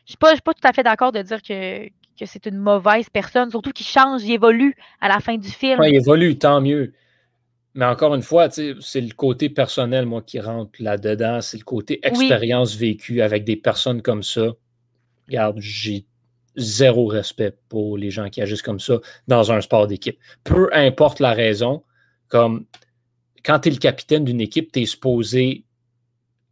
[0.05, 1.89] je suis pas, tout à fait d'accord de dire que,
[2.25, 5.81] c'est une mauvaise personne, surtout qu'il change, il évolue à la fin du film.
[5.83, 6.93] Il évolue, tant mieux.
[7.75, 11.41] Mais encore une fois, c'est le côté personnel, moi, qui rentre là-dedans.
[11.41, 14.53] C'est le côté expérience vécue avec des personnes comme ça.
[15.27, 16.07] Regarde, j'ai
[16.57, 20.19] zéro respect pour les gens qui agissent comme ça dans un sport d'équipe.
[20.45, 21.83] Peu importe la raison,
[22.29, 22.67] comme
[23.45, 25.65] quand tu es le capitaine d'une équipe, tu es supposé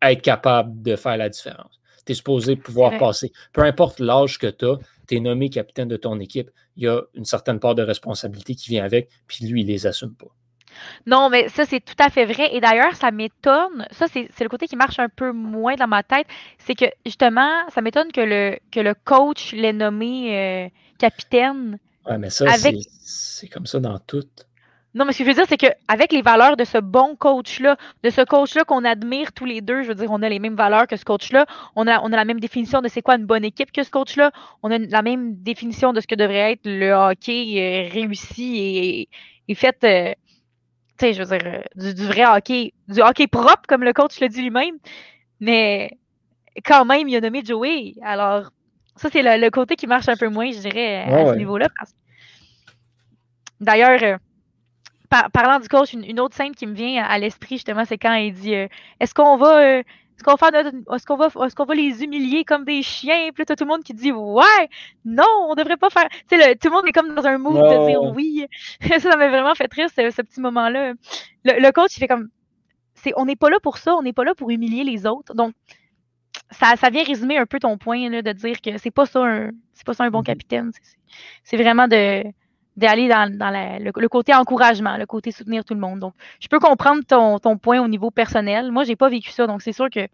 [0.03, 1.81] être capable de faire la différence.
[2.07, 3.31] Tu es supposé pouvoir passer.
[3.53, 6.89] Peu importe l'âge que tu as, tu es nommé capitaine de ton équipe, il y
[6.89, 10.29] a une certaine part de responsabilité qui vient avec, puis lui, il les assume pas.
[11.07, 12.55] Non, mais ça, c'est tout à fait vrai.
[12.55, 13.87] Et d'ailleurs, ça m'étonne.
[13.91, 16.27] Ça, c'est le côté qui marche un peu moins dans ma tête.
[16.59, 20.69] C'est que, justement, ça m'étonne que le, que le coach l'ait nommé euh,
[20.99, 21.79] capitaine.
[22.07, 22.47] Ouais, mais ça,
[23.01, 24.25] c'est comme ça dans tout.
[24.93, 27.77] Non, mais ce que je veux dire, c'est qu'avec les valeurs de ce bon coach-là,
[28.03, 30.57] de ce coach-là qu'on admire tous les deux, je veux dire, on a les mêmes
[30.57, 33.25] valeurs que ce coach-là, on a, on a la même définition de c'est quoi une
[33.25, 34.33] bonne équipe que ce coach-là,
[34.65, 39.09] on a la même définition de ce que devrait être le hockey euh, réussi et,
[39.47, 40.13] et fait euh,
[41.01, 41.47] je veux dire,
[41.77, 44.77] euh, du, vrai hockey, du hockey propre, comme le coach le dit lui-même.
[45.41, 45.99] Mais
[46.65, 47.95] quand même, il a nommé Joey.
[48.03, 48.51] Alors,
[48.97, 51.69] ça, c'est le, côté qui marche un peu moins, je dirais, à ce niveau-là.
[53.61, 54.17] D'ailleurs, euh,
[55.33, 58.33] parlant du coach, une, autre scène qui me vient à, l'esprit, justement, c'est quand il
[58.33, 58.69] dit euh,
[59.01, 59.83] Est-ce qu'on va
[60.21, 60.49] Est-ce qu'on va,
[60.97, 63.31] est qu'on va, est qu'on va les humilier comme des chiens?
[63.33, 64.69] Puis là, tout le monde qui dit Ouais,
[65.07, 66.09] non, on devrait pas faire.
[66.29, 68.47] Tu sais, tout le monde est comme dans un mood de dire oui.
[69.01, 70.93] ça m'a vraiment fait triste, ce, petit moment-là.
[71.45, 72.29] Le, coach, il fait comme
[73.17, 75.35] On n'est pas là pour ça, on n'est pas là pour humilier les autres.
[75.35, 75.55] Donc,
[76.51, 79.25] ça, ça vient résumer un peu ton point là, de dire que c'est pas ça
[79.25, 80.25] un, c'est pas ça un bon mm-hmm.
[80.25, 80.73] capitaine.
[81.45, 82.25] C'est, vraiment de
[82.81, 86.01] d'aller dans, le, côté encouragement, le côté soutenir tout le monde.
[86.01, 88.73] Donc, je peux comprendre ton, point au niveau personnel.
[88.73, 90.09] Moi, j'ai pas vécu ça, donc c'est sûr que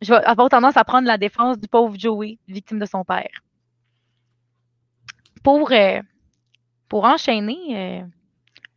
[0.00, 3.30] je vais avoir tendance à prendre la défense du pauvre Joey, victime de son père.
[5.44, 6.00] Pour, euh,
[6.88, 8.00] pour enchaîner, euh,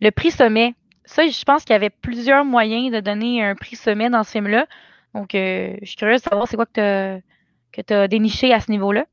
[0.02, 0.76] le prix sommet.
[1.06, 4.32] Ça, je pense qu'il y avait plusieurs moyens de donner un prix sommet dans ce
[4.32, 4.68] film-là.
[5.14, 7.22] Donc, euh, je suis curieuse de savoir c'est quoi que
[7.76, 9.06] tu as déniché à ce niveau-là.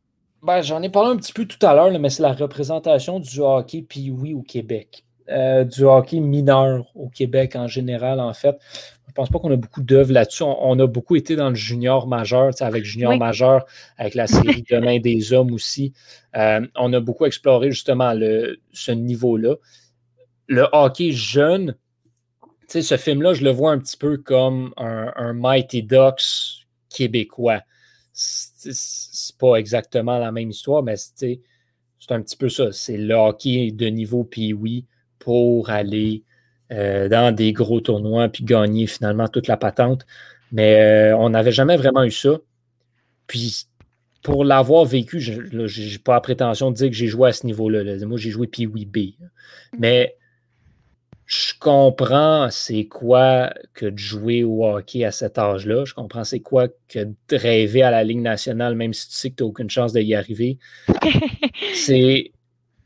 [0.43, 3.38] Ben, J'en ai parlé un petit peu tout à l'heure, mais c'est la représentation du
[3.38, 5.05] hockey puis oui au Québec.
[5.28, 8.57] Euh, du hockey mineur au Québec en général, en fait.
[9.07, 10.43] Je pense pas qu'on a beaucoup d'œuvres là-dessus.
[10.43, 13.66] On, a beaucoup été dans le junior majeur, avec junior majeur,
[13.99, 15.93] avec la série Demain des hommes aussi.
[16.34, 19.57] Euh, on a beaucoup exploré justement le, ce niveau-là.
[20.49, 21.76] Le hockey jeune,
[22.68, 27.61] ce film-là, je le vois un petit peu comme un, un Mighty Ducks québécois
[28.12, 31.40] c'est pas exactement la même histoire, mais c'est
[32.10, 32.72] un petit peu ça.
[32.72, 34.84] C'est le hockey de niveau puis oui
[35.18, 36.24] pour aller
[36.72, 40.06] euh, dans des gros tournois puis gagner finalement toute la patente.
[40.52, 42.38] Mais euh, on n'avait jamais vraiment eu ça.
[43.26, 43.66] Puis
[44.22, 47.46] pour l'avoir vécu, je n'ai pas la prétention de dire que j'ai joué à ce
[47.46, 47.82] niveau-là.
[48.06, 48.98] Moi, j'ai joué puis oui B.
[48.98, 49.26] Mm.
[49.78, 50.16] Mais
[51.33, 55.87] je comprends c'est quoi que de jouer au hockey à cet âge-là.
[55.87, 59.30] Je comprends c'est quoi que de rêver à la Ligue nationale, même si tu sais
[59.30, 60.59] que tu n'as aucune chance d'y arriver.
[61.74, 62.33] c'est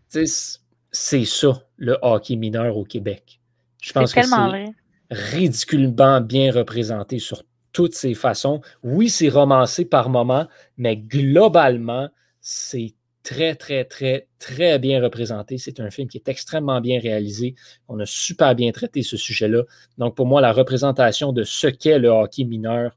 [0.08, 3.40] c'est ça, le hockey mineur au Québec.
[3.82, 4.74] Je pense que c'est
[5.10, 7.42] ridiculement bien représenté sur
[7.72, 8.60] toutes ces façons.
[8.84, 12.94] Oui, c'est romancé par moments, mais globalement, c'est
[13.26, 15.58] très, très, très, très bien représenté.
[15.58, 17.56] C'est un film qui est extrêmement bien réalisé.
[17.88, 19.64] On a super bien traité ce sujet-là.
[19.98, 22.96] Donc, pour moi, la représentation de ce qu'est le hockey mineur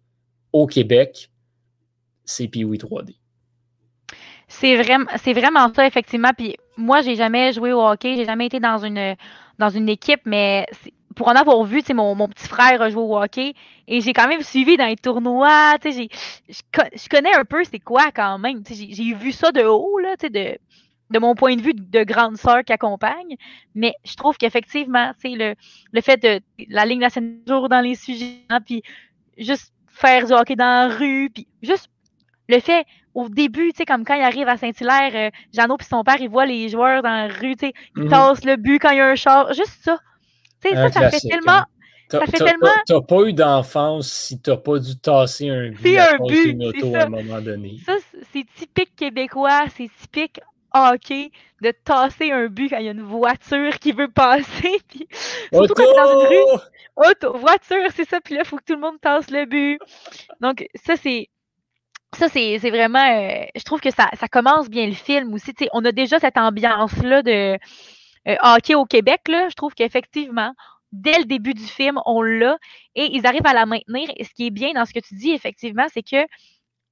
[0.53, 1.31] au Québec,
[2.25, 3.15] c'est Pee-Wee 3D.
[4.47, 6.31] C'est vraiment, c'est vraiment ça, effectivement.
[6.37, 9.15] Puis moi, j'ai jamais joué au hockey, j'ai jamais été dans une,
[9.57, 10.67] dans une équipe, mais
[11.15, 13.53] pour en avoir vu, mon, mon petit frère jouer au hockey
[13.87, 15.75] et j'ai quand même suivi dans les tournois.
[15.83, 16.07] Je,
[16.47, 18.63] je connais un peu c'est quoi quand même.
[18.69, 20.57] J'ai vu ça de haut, là, de,
[21.09, 23.35] de mon point de vue de grande sœur qui accompagne.
[23.75, 25.55] Mais je trouve qu'effectivement, le,
[25.91, 26.39] le fait de
[26.69, 28.83] la Ligue nationale dans les sujets, hein, puis
[29.37, 31.89] juste faire du hockey dans la rue, puis juste
[32.47, 35.87] le fait au début, tu sais, comme quand il arrive à Saint-Hilaire, euh, Jeannot puis
[35.87, 38.09] son père, il voit les joueurs dans la rue, tu sais, ils mm-hmm.
[38.09, 39.53] tassent le but quand il y a un char.
[39.53, 39.99] Juste ça.
[40.61, 41.51] Tu sais, ça, ça fait tellement.
[41.51, 41.65] Hein.
[42.09, 42.69] Ça fait tellement.
[42.87, 46.95] T'as pas eu d'enfance si t'as pas dû tasser un but, à un but auto
[46.95, 47.77] à un moment donné.
[47.85, 47.93] Ça,
[48.33, 50.39] c'est typique québécois, c'est typique
[50.73, 51.31] hockey
[51.61, 54.79] de tasser un but quand il y a une voiture qui veut passer.
[54.87, 55.07] Puis,
[55.53, 56.59] surtout quand t'es dans une rue.
[56.95, 58.19] Auto, voiture, c'est ça.
[58.21, 59.79] Puis là, il faut que tout le monde tasse le but.
[60.41, 61.29] Donc, ça, c'est.
[62.17, 62.99] Ça, c'est vraiment.
[62.99, 65.53] Euh, je trouve que ça, ça commence bien le film aussi.
[65.57, 67.57] sais, on a déjà cette ambiance-là de
[68.29, 70.53] euh, hockey au Québec, je trouve qu'effectivement,
[70.91, 72.57] dès le début du film, on l'a
[72.95, 74.09] et ils arrivent à la maintenir.
[74.17, 76.25] Et ce qui est bien dans ce que tu dis, effectivement, c'est que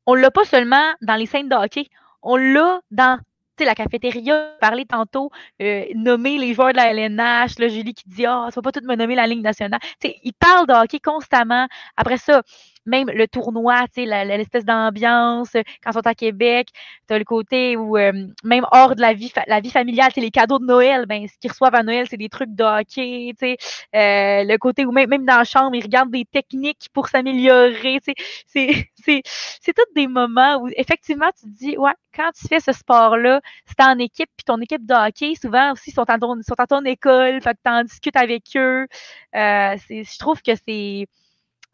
[0.06, 1.88] on l'a pas seulement dans les scènes de hockey,
[2.22, 3.20] on l'a dans
[3.66, 5.32] la cafétéria, parler tantôt,
[5.62, 8.62] euh, nommer les joueurs de la LNH, là, Julie qui dit Ah, oh, ça va
[8.62, 9.80] pas tout me nommer la Ligue nationale.
[10.02, 11.68] sais, ils parlent de hockey constamment.
[11.96, 12.44] Après ça,
[12.88, 16.70] même le tournoi, l'espèce d'ambiance, euh, quand ils sont à Québec,
[17.08, 18.12] tu as le côté où, euh,
[18.44, 21.52] même hors de la vie, la vie familiale, les cadeaux de Noël, ben, ce qu'ils
[21.52, 25.38] reçoivent à Noël, c'est des trucs de hockey, euh, le côté où même, même dans
[25.38, 28.00] la chambre, ils regardent des techniques pour s'améliorer,
[28.48, 28.86] c'est
[29.76, 33.82] toutes des moments où, effectivement, tu te dis, ouais, quand tu fais ce sport-là, c'est
[33.84, 36.84] en équipe, puis ton équipe de hockey, souvent aussi, sont à ton, sont à ton
[36.84, 38.88] école, fait que tu en discutes avec eux.
[39.36, 41.08] Euh, je trouve que c'est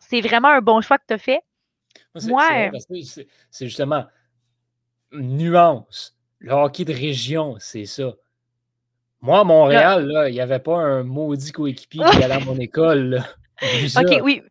[0.10, 1.42] c'est vraiment un bon choix que tu as fait.
[2.28, 4.06] Moi, c'est justement
[5.12, 6.16] nuance.
[6.40, 8.14] Le hockey de région, c'est ça.
[9.22, 12.58] Moi, à Montréal, là, il n'y avait pas un maudit coéquipier qui allait à mon
[12.58, 13.24] école.
[13.62, 14.42] OK, oui.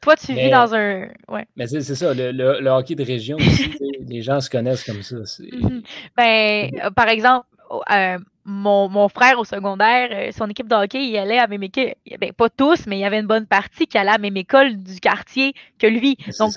[0.00, 1.08] Toi, tu vis dans un.
[1.28, 1.46] Ouais.
[1.54, 3.72] Mais c'est ça, le, hockey de région aussi,
[4.08, 5.16] les gens se connaissent comme ça.
[6.16, 7.46] Ben, euh, par exemple,
[7.90, 11.62] euh, mon, frère au secondaire, euh, son équipe de hockey, il allait à la même
[11.62, 11.94] école.
[12.20, 14.36] Ben, pas tous, mais il y avait une bonne partie qui allait à la même
[14.36, 16.16] école du quartier que lui.
[16.38, 16.52] Donc,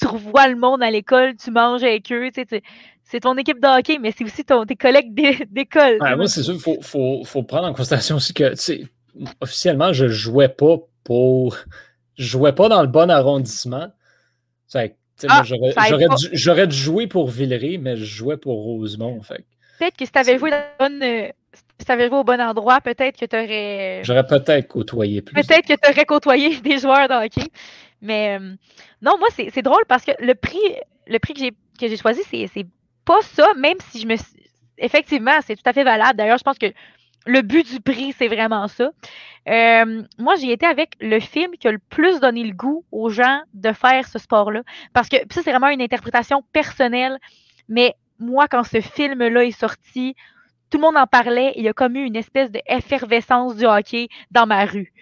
[0.00, 2.28] tu, revois le monde à l'école, tu manges avec eux.
[3.04, 5.14] c'est ton équipe de hockey, mais c'est aussi ton, tes collègues
[5.50, 5.98] d'école.
[6.16, 8.52] moi, c'est sûr, il faut, prendre en considération aussi que,
[9.40, 11.56] officiellement, je jouais pas pour.
[12.16, 13.88] Je jouais pas dans le bon arrondissement.
[14.74, 15.42] ah,
[16.32, 19.20] j'aurais dû, jouer pour Villeray, mais je jouais pour Rosemont.
[19.82, 21.28] Peut-être que si tu avais joué euh,
[21.88, 23.98] joué au bon endroit, peut-être que tu aurais.
[23.98, 25.34] Euh, j'aurais peut-être côtoyé plus.
[25.34, 27.50] Peut-être que tu aurais côtoyé des joueurs de hockey.
[28.00, 28.54] Mais euh,
[29.00, 30.60] non, moi, c'est drôle parce que le prix,
[31.08, 32.66] le prix que j'ai choisi, c'est
[33.04, 34.14] pas ça, même si je me.
[34.78, 36.16] Effectivement, c'est tout à fait valable.
[36.16, 36.72] D'ailleurs, je pense que
[37.26, 38.92] le but du prix, c'est vraiment ça.
[39.48, 43.10] Euh, moi, j'ai été avec le film qui a le plus donné le goût aux
[43.10, 44.62] gens de faire ce sport-là.
[44.92, 47.18] Parce que ça, c'est vraiment une interprétation personnelle.
[47.68, 50.14] Mais moi, quand ce film-là est sorti,
[50.70, 51.52] tout le monde en parlait.
[51.56, 54.92] Il y a comme eu une espèce d'effervescence du hockey dans ma rue.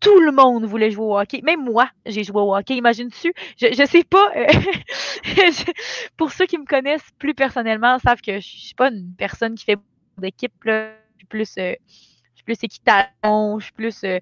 [0.00, 1.40] Tout le monde voulait jouer au hockey.
[1.42, 2.76] Même moi, j'ai joué au hockey.
[2.76, 3.32] Imagine-tu?
[3.60, 4.30] Je, je sais pas.
[4.36, 4.46] Euh,
[6.16, 9.64] pour ceux qui me connaissent plus personnellement, savent que je suis pas une personne qui
[9.64, 9.78] fait
[10.18, 10.52] d'équipe
[11.28, 14.04] plus, euh, je suis plus équitation, je suis plus.
[14.04, 14.20] Euh,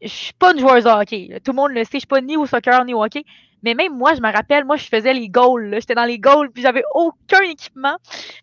[0.00, 1.40] je suis pas une joueuse de hockey.
[1.44, 3.24] Tout le monde le sait, je suis pas ni au soccer ni au hockey.
[3.62, 5.74] Mais même moi, je me rappelle, moi, je faisais les goals.
[5.74, 7.96] J'étais dans les goals, puis j'avais aucun équipement.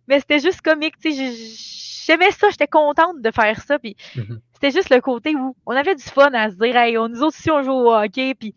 [0.08, 0.96] Mais c'était juste comique.
[1.04, 3.80] J'aimais ça, j'étais contente de faire ça.
[3.80, 4.40] Puis mm-hmm.
[4.54, 7.22] c'était juste le côté où on avait du fun à se dire, hey, on, nous
[7.22, 8.34] autres aussi, on joue au hockey.
[8.36, 8.54] Puis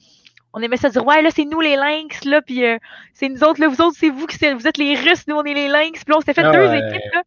[0.52, 2.76] on aimait ça dire, ouais, là, c'est nous les Lynx, là, puis euh,
[3.14, 5.44] c'est nous autres, là, vous autres, c'est vous qui vous êtes les Russes, nous, on
[5.44, 6.04] est les Lynx.
[6.04, 7.22] Puis là, on s'était fait ah deux équipes, là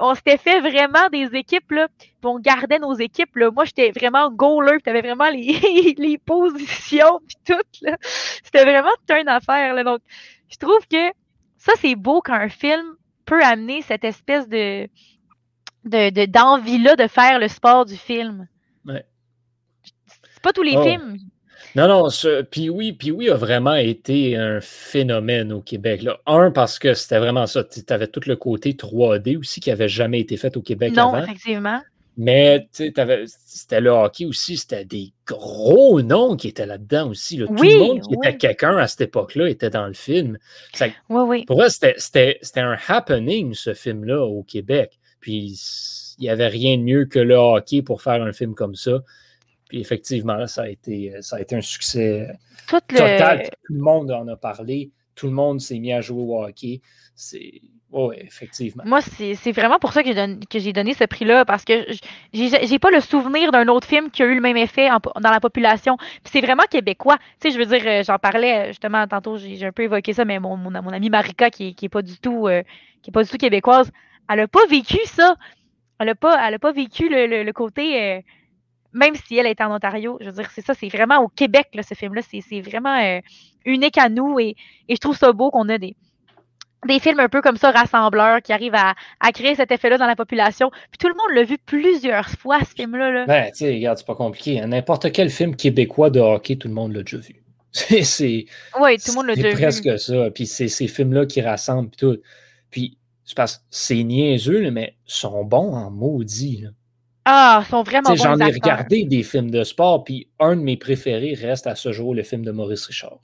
[0.00, 3.36] on s'était fait vraiment des équipes, là, puis on gardait nos équipes.
[3.36, 3.50] Là.
[3.50, 7.88] Moi, j'étais vraiment goaler, tu avais vraiment les, les positions, puis tout.
[8.44, 9.74] C'était vraiment toute une affaire.
[9.74, 9.84] Là.
[9.84, 10.00] Donc,
[10.48, 11.10] je trouve que
[11.56, 14.88] ça, c'est beau quand un film peut amener cette espèce de
[15.84, 18.48] d'envie-là de, faire le sport du film.
[18.84, 19.04] Ouais.
[20.32, 20.82] C'est pas tous les oh.
[20.82, 21.15] films
[21.76, 22.08] non, non,
[22.50, 26.02] puis oui, puis oui a vraiment été un phénomène au Québec.
[26.02, 26.18] Là.
[26.24, 27.62] Un, parce que c'était vraiment ça.
[27.64, 31.08] Tu avais tout le côté 3D aussi qui n'avait jamais été fait au Québec non,
[31.08, 31.18] avant.
[31.18, 31.82] Non, effectivement.
[32.16, 37.36] Mais c'était le hockey aussi, c'était des gros noms qui étaient là-dedans aussi.
[37.36, 40.38] Tout le monde qui était quelqu'un à cette époque-là était dans le film.
[40.80, 41.44] oui, oui.
[41.44, 44.98] Pour eux, c'était un happening, ce film-là, au Québec.
[45.20, 48.76] Puis il n'y avait rien de mieux que le hockey pour faire un film comme
[48.76, 49.02] ça.
[49.68, 52.28] Puis effectivement, ça a été, ça a été un succès
[52.68, 53.48] total.
[53.64, 54.90] Tout le monde en a parlé.
[55.14, 56.80] Tout le monde s'est mis à jouer au hockey.
[57.14, 57.62] C'est.
[57.92, 58.82] Oui, effectivement.
[58.84, 61.86] Moi, c'est vraiment pour ça que j'ai donné, ce prix-là, parce que
[62.32, 65.40] j'ai pas le souvenir d'un autre film qui a eu le même effet dans la
[65.40, 65.96] population.
[66.24, 67.16] c'est vraiment québécois.
[67.40, 70.12] Tu sais, je veux dire, euh, j'en parlais euh, justement tantôt, j'ai un peu évoqué
[70.12, 72.62] ça, mais mon, mon, amie Marika, qui, qui est pas du tout euh,
[73.02, 73.90] qui est pas du tout québécoise,
[74.28, 75.36] elle a pas vécu ça.
[75.98, 78.22] Elle a pas, elle a pas vécu le, côté
[78.96, 81.68] même si elle est en Ontario, je veux dire, c'est ça, c'est vraiment au Québec,
[81.74, 82.22] là, ce film-là.
[82.22, 83.20] C'est vraiment euh,
[83.64, 84.56] unique à nous et,
[84.88, 85.94] je trouve ça beau qu'on a des,
[86.88, 88.94] des films un peu comme ça, rassembleurs, qui arrivent à,
[89.32, 90.70] créer cet effet-là dans la population.
[90.90, 93.10] Puis tout le monde l'a vu plusieurs fois, ce film-là.
[93.10, 93.26] Là.
[93.26, 94.60] Ben, tu sais, regarde, c'est pas compliqué.
[94.60, 94.68] Hein.
[94.68, 97.42] N'importe quel film québécois de hockey, tout le monde l'a déjà vu.
[97.72, 98.46] c'est.
[98.80, 99.56] Oui, tout le monde l'a déjà vu.
[99.56, 100.30] C'est presque ça.
[100.30, 102.16] Puis c'est ces films-là qui rassemblent, puis tout.
[102.70, 102.98] Puis,
[103.70, 106.62] c'est niaiseux, mais sont bons en maudit.
[106.62, 106.70] Là.
[107.28, 108.16] Ah, ils sont vraiment bons.
[108.16, 111.90] J'en ai regardé des films de sport, puis un de mes préférés reste à ce
[111.90, 113.18] jour le film de Maurice Richard.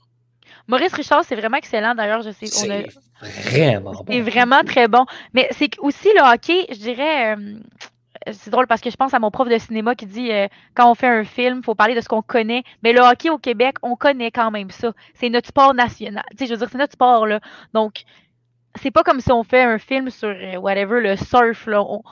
[0.66, 1.94] Maurice Richard, c'est vraiment excellent.
[1.94, 2.46] D'ailleurs, je sais.
[2.46, 2.88] C'est
[3.20, 4.04] vraiment bon.
[4.08, 5.06] C'est vraiment très bon.
[5.34, 7.36] Mais c'est aussi le hockey, je dirais.
[7.36, 7.54] Euh,
[8.32, 10.90] c'est drôle parce que je pense à mon prof de cinéma qui dit euh, quand
[10.90, 12.64] on fait un film, il faut parler de ce qu'on connaît.
[12.82, 14.92] Mais le hockey au Québec, on connaît quand même ça.
[15.14, 16.24] C'est notre sport national.
[16.32, 17.40] Tu sais, je veux dire, c'est notre sport, là.
[17.72, 18.02] Donc,
[18.80, 22.02] c'est pas comme si on fait un film sur euh, whatever, le surf, là on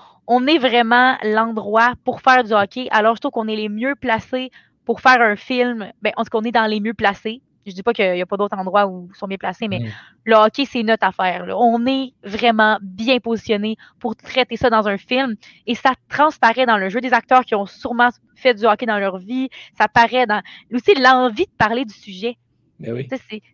[0.46, 2.88] est vraiment l'endroit pour faire du hockey.
[2.90, 4.50] Alors, je trouve qu'on est les mieux placés
[4.84, 5.90] pour faire un film.
[6.02, 7.42] Ben, en tout cas, on est dans les mieux placés.
[7.66, 9.80] Je dis pas qu'il n'y a pas d'autres endroits où ils sont bien placés, mais
[9.80, 9.88] mm.
[10.24, 11.46] le hockey, c'est notre affaire.
[11.56, 16.78] On est vraiment bien positionné pour traiter ça dans un film et ça transparaît dans
[16.78, 19.50] le jeu des acteurs qui ont sûrement fait du hockey dans leur vie.
[19.78, 22.36] Ça paraît dans aussi l'envie de parler du sujet.
[22.78, 23.08] Ben oui.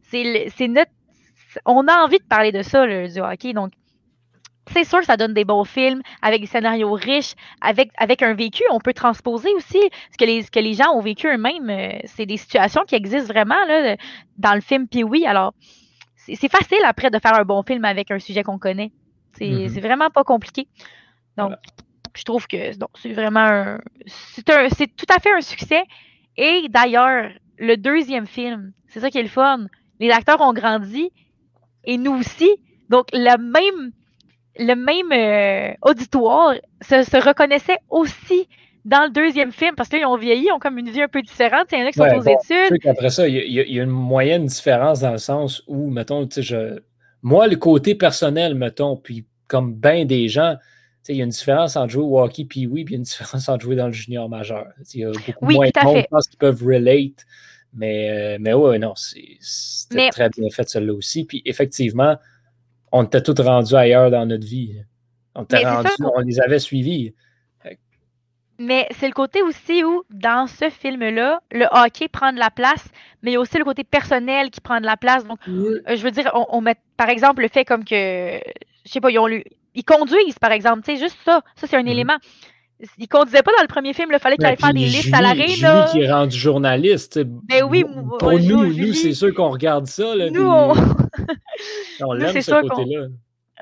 [0.05, 0.93] C'est notre.
[1.65, 3.53] On a envie de parler de ça, du hockey.
[3.55, 3.73] Donc,
[4.73, 8.35] c'est sûr que ça donne des bons films avec des scénarios riches, avec, avec un
[8.35, 8.63] vécu.
[8.71, 9.79] On peut transposer aussi
[10.11, 11.71] ce que les, que les gens ont vécu eux-mêmes.
[11.71, 13.97] Euh, c'est des situations qui existent vraiment là,
[14.39, 14.89] dans le film.
[14.89, 15.55] Puis oui, alors,
[16.17, 18.91] c'est facile après de faire un bon film avec un sujet qu'on connaît.
[19.39, 19.81] C'est mm-hmm.
[19.81, 20.67] vraiment pas compliqué.
[21.37, 21.53] Donc,
[22.15, 25.85] je trouve que c'est vraiment C'est tout à fait un succès.
[26.37, 29.67] Et d'ailleurs, le deuxième film, c'est ça qui est le fun.
[30.01, 31.11] Les acteurs ont grandi
[31.85, 32.51] et nous aussi.
[32.89, 33.93] Donc, le même
[34.59, 38.49] le même euh, auditoire se, reconnaissait aussi
[38.85, 41.21] dans le deuxième film, parce qu'ils ont vieilli, ils ont comme une vie un peu
[41.21, 41.67] différente.
[41.73, 42.87] Il y en a qui sont aux études.
[42.87, 46.79] Après ça, il y, a, une moyenne différence dans le sens où, mettons, je,
[47.23, 50.57] moi, le côté personnel, mettons, puis comme bien des gens,
[51.09, 53.01] il y a une différence entre jouer au hockey puis oui, puis il y a
[53.01, 54.67] une différence entre jouer dans le junior majeur.
[54.95, 57.25] Il y a beaucoup moins de monde, qui peuvent relate.
[57.75, 61.25] Mais, mais ouais, non, c'était très bien fait, celle-là aussi.
[61.25, 62.17] Puis effectivement,
[62.93, 64.81] on était tous rendus ailleurs dans notre vie.
[65.35, 65.47] On,
[66.01, 67.15] on les avait suivis.
[68.59, 72.89] Mais c'est le côté aussi où, dans ce film-là, le hockey prend de la place,
[73.23, 75.27] mais il y a aussi le côté personnel qui prend de la place.
[75.27, 78.39] Donc, euh, je veux dire, on, met, par exemple, le fait comme que,
[78.87, 81.67] je sais pas, ils ont lu, ils conduisent, par exemple, tu sais, juste ça, ça
[81.67, 81.91] c'est un mm-hmm.
[81.91, 82.17] élément.
[82.99, 85.23] Ils conduisaient pas dans le premier film, il fallait qu'il aille faire des listes à
[85.23, 85.49] l'arrêt.
[85.49, 87.21] Julie qui est rendu journaliste.
[87.25, 87.85] Ben oui,
[88.19, 90.15] pour nous, nous c'est sûr qu'on regarde ça.
[90.15, 90.75] Là, nous, on,
[92.01, 93.07] on l'aime ce côté-là.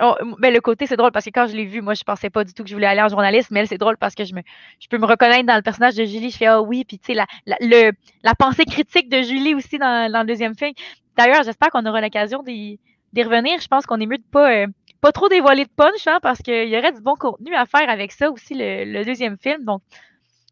[0.03, 2.29] Oh, ben, le côté, c'est drôle parce que quand je l'ai vu, moi, je pensais
[2.29, 4.35] pas du tout que je voulais aller en journaliste, mais c'est drôle parce que je,
[4.35, 4.41] me,
[4.81, 6.31] je peux me reconnaître dans le personnage de Julie.
[6.31, 7.93] Je fais, ah oui, puis tu sais, la, la, le,
[8.25, 10.73] la pensée critique de Julie aussi dans, dans le deuxième film.
[11.17, 12.79] D'ailleurs, j'espère qu'on aura l'occasion d'y
[13.17, 13.61] revenir.
[13.61, 14.67] Je pense qu'on est mieux de pas, euh,
[15.05, 17.91] pas trop dévoiler de punch, hein, parce qu'il y aurait du bon contenu à faire
[17.91, 19.63] avec ça aussi, le, le deuxième film.
[19.63, 19.83] Donc,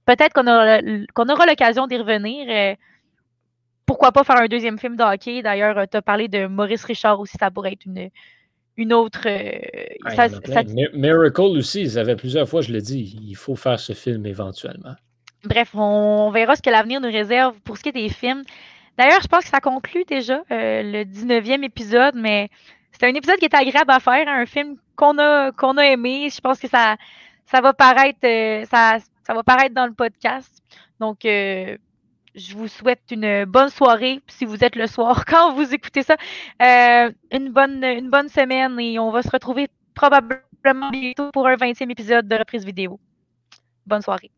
[0.05, 0.81] peut-être qu'on aura,
[1.15, 2.47] qu'on aura l'occasion d'y revenir.
[2.51, 2.75] Euh,
[3.87, 5.41] pourquoi pas faire un deuxième film de hockey?
[5.41, 8.11] D'ailleurs, tu as parlé de Maurice Richard aussi, ça pourrait être une
[8.77, 9.23] une autre.
[9.27, 14.27] Euh, Miracle aussi, ils avaient plusieurs fois, je l'ai dit, il faut faire ce film
[14.27, 14.97] éventuellement.
[15.45, 18.43] Bref, on verra ce que l'avenir nous réserve pour ce qui est des films.
[18.99, 22.51] D'ailleurs, je pense que ça conclut déjà euh, le 19e épisode, mais
[22.93, 26.29] c'est un épisode qui est agréable à faire, un film qu'on a, qu'on a aimé.
[26.31, 26.97] Je pense que ça,
[27.47, 30.63] ça va paraître euh, ça, ça va paraître dans le podcast.
[31.01, 31.25] Donc,
[32.35, 36.17] je vous souhaite une bonne soirée si vous êtes le soir quand vous écoutez ça.
[36.61, 41.57] Euh, une, bonne, une bonne semaine et on va se retrouver probablement bientôt pour un
[41.57, 42.99] 20e épisode de reprise vidéo.
[43.87, 44.31] Bonne soirée.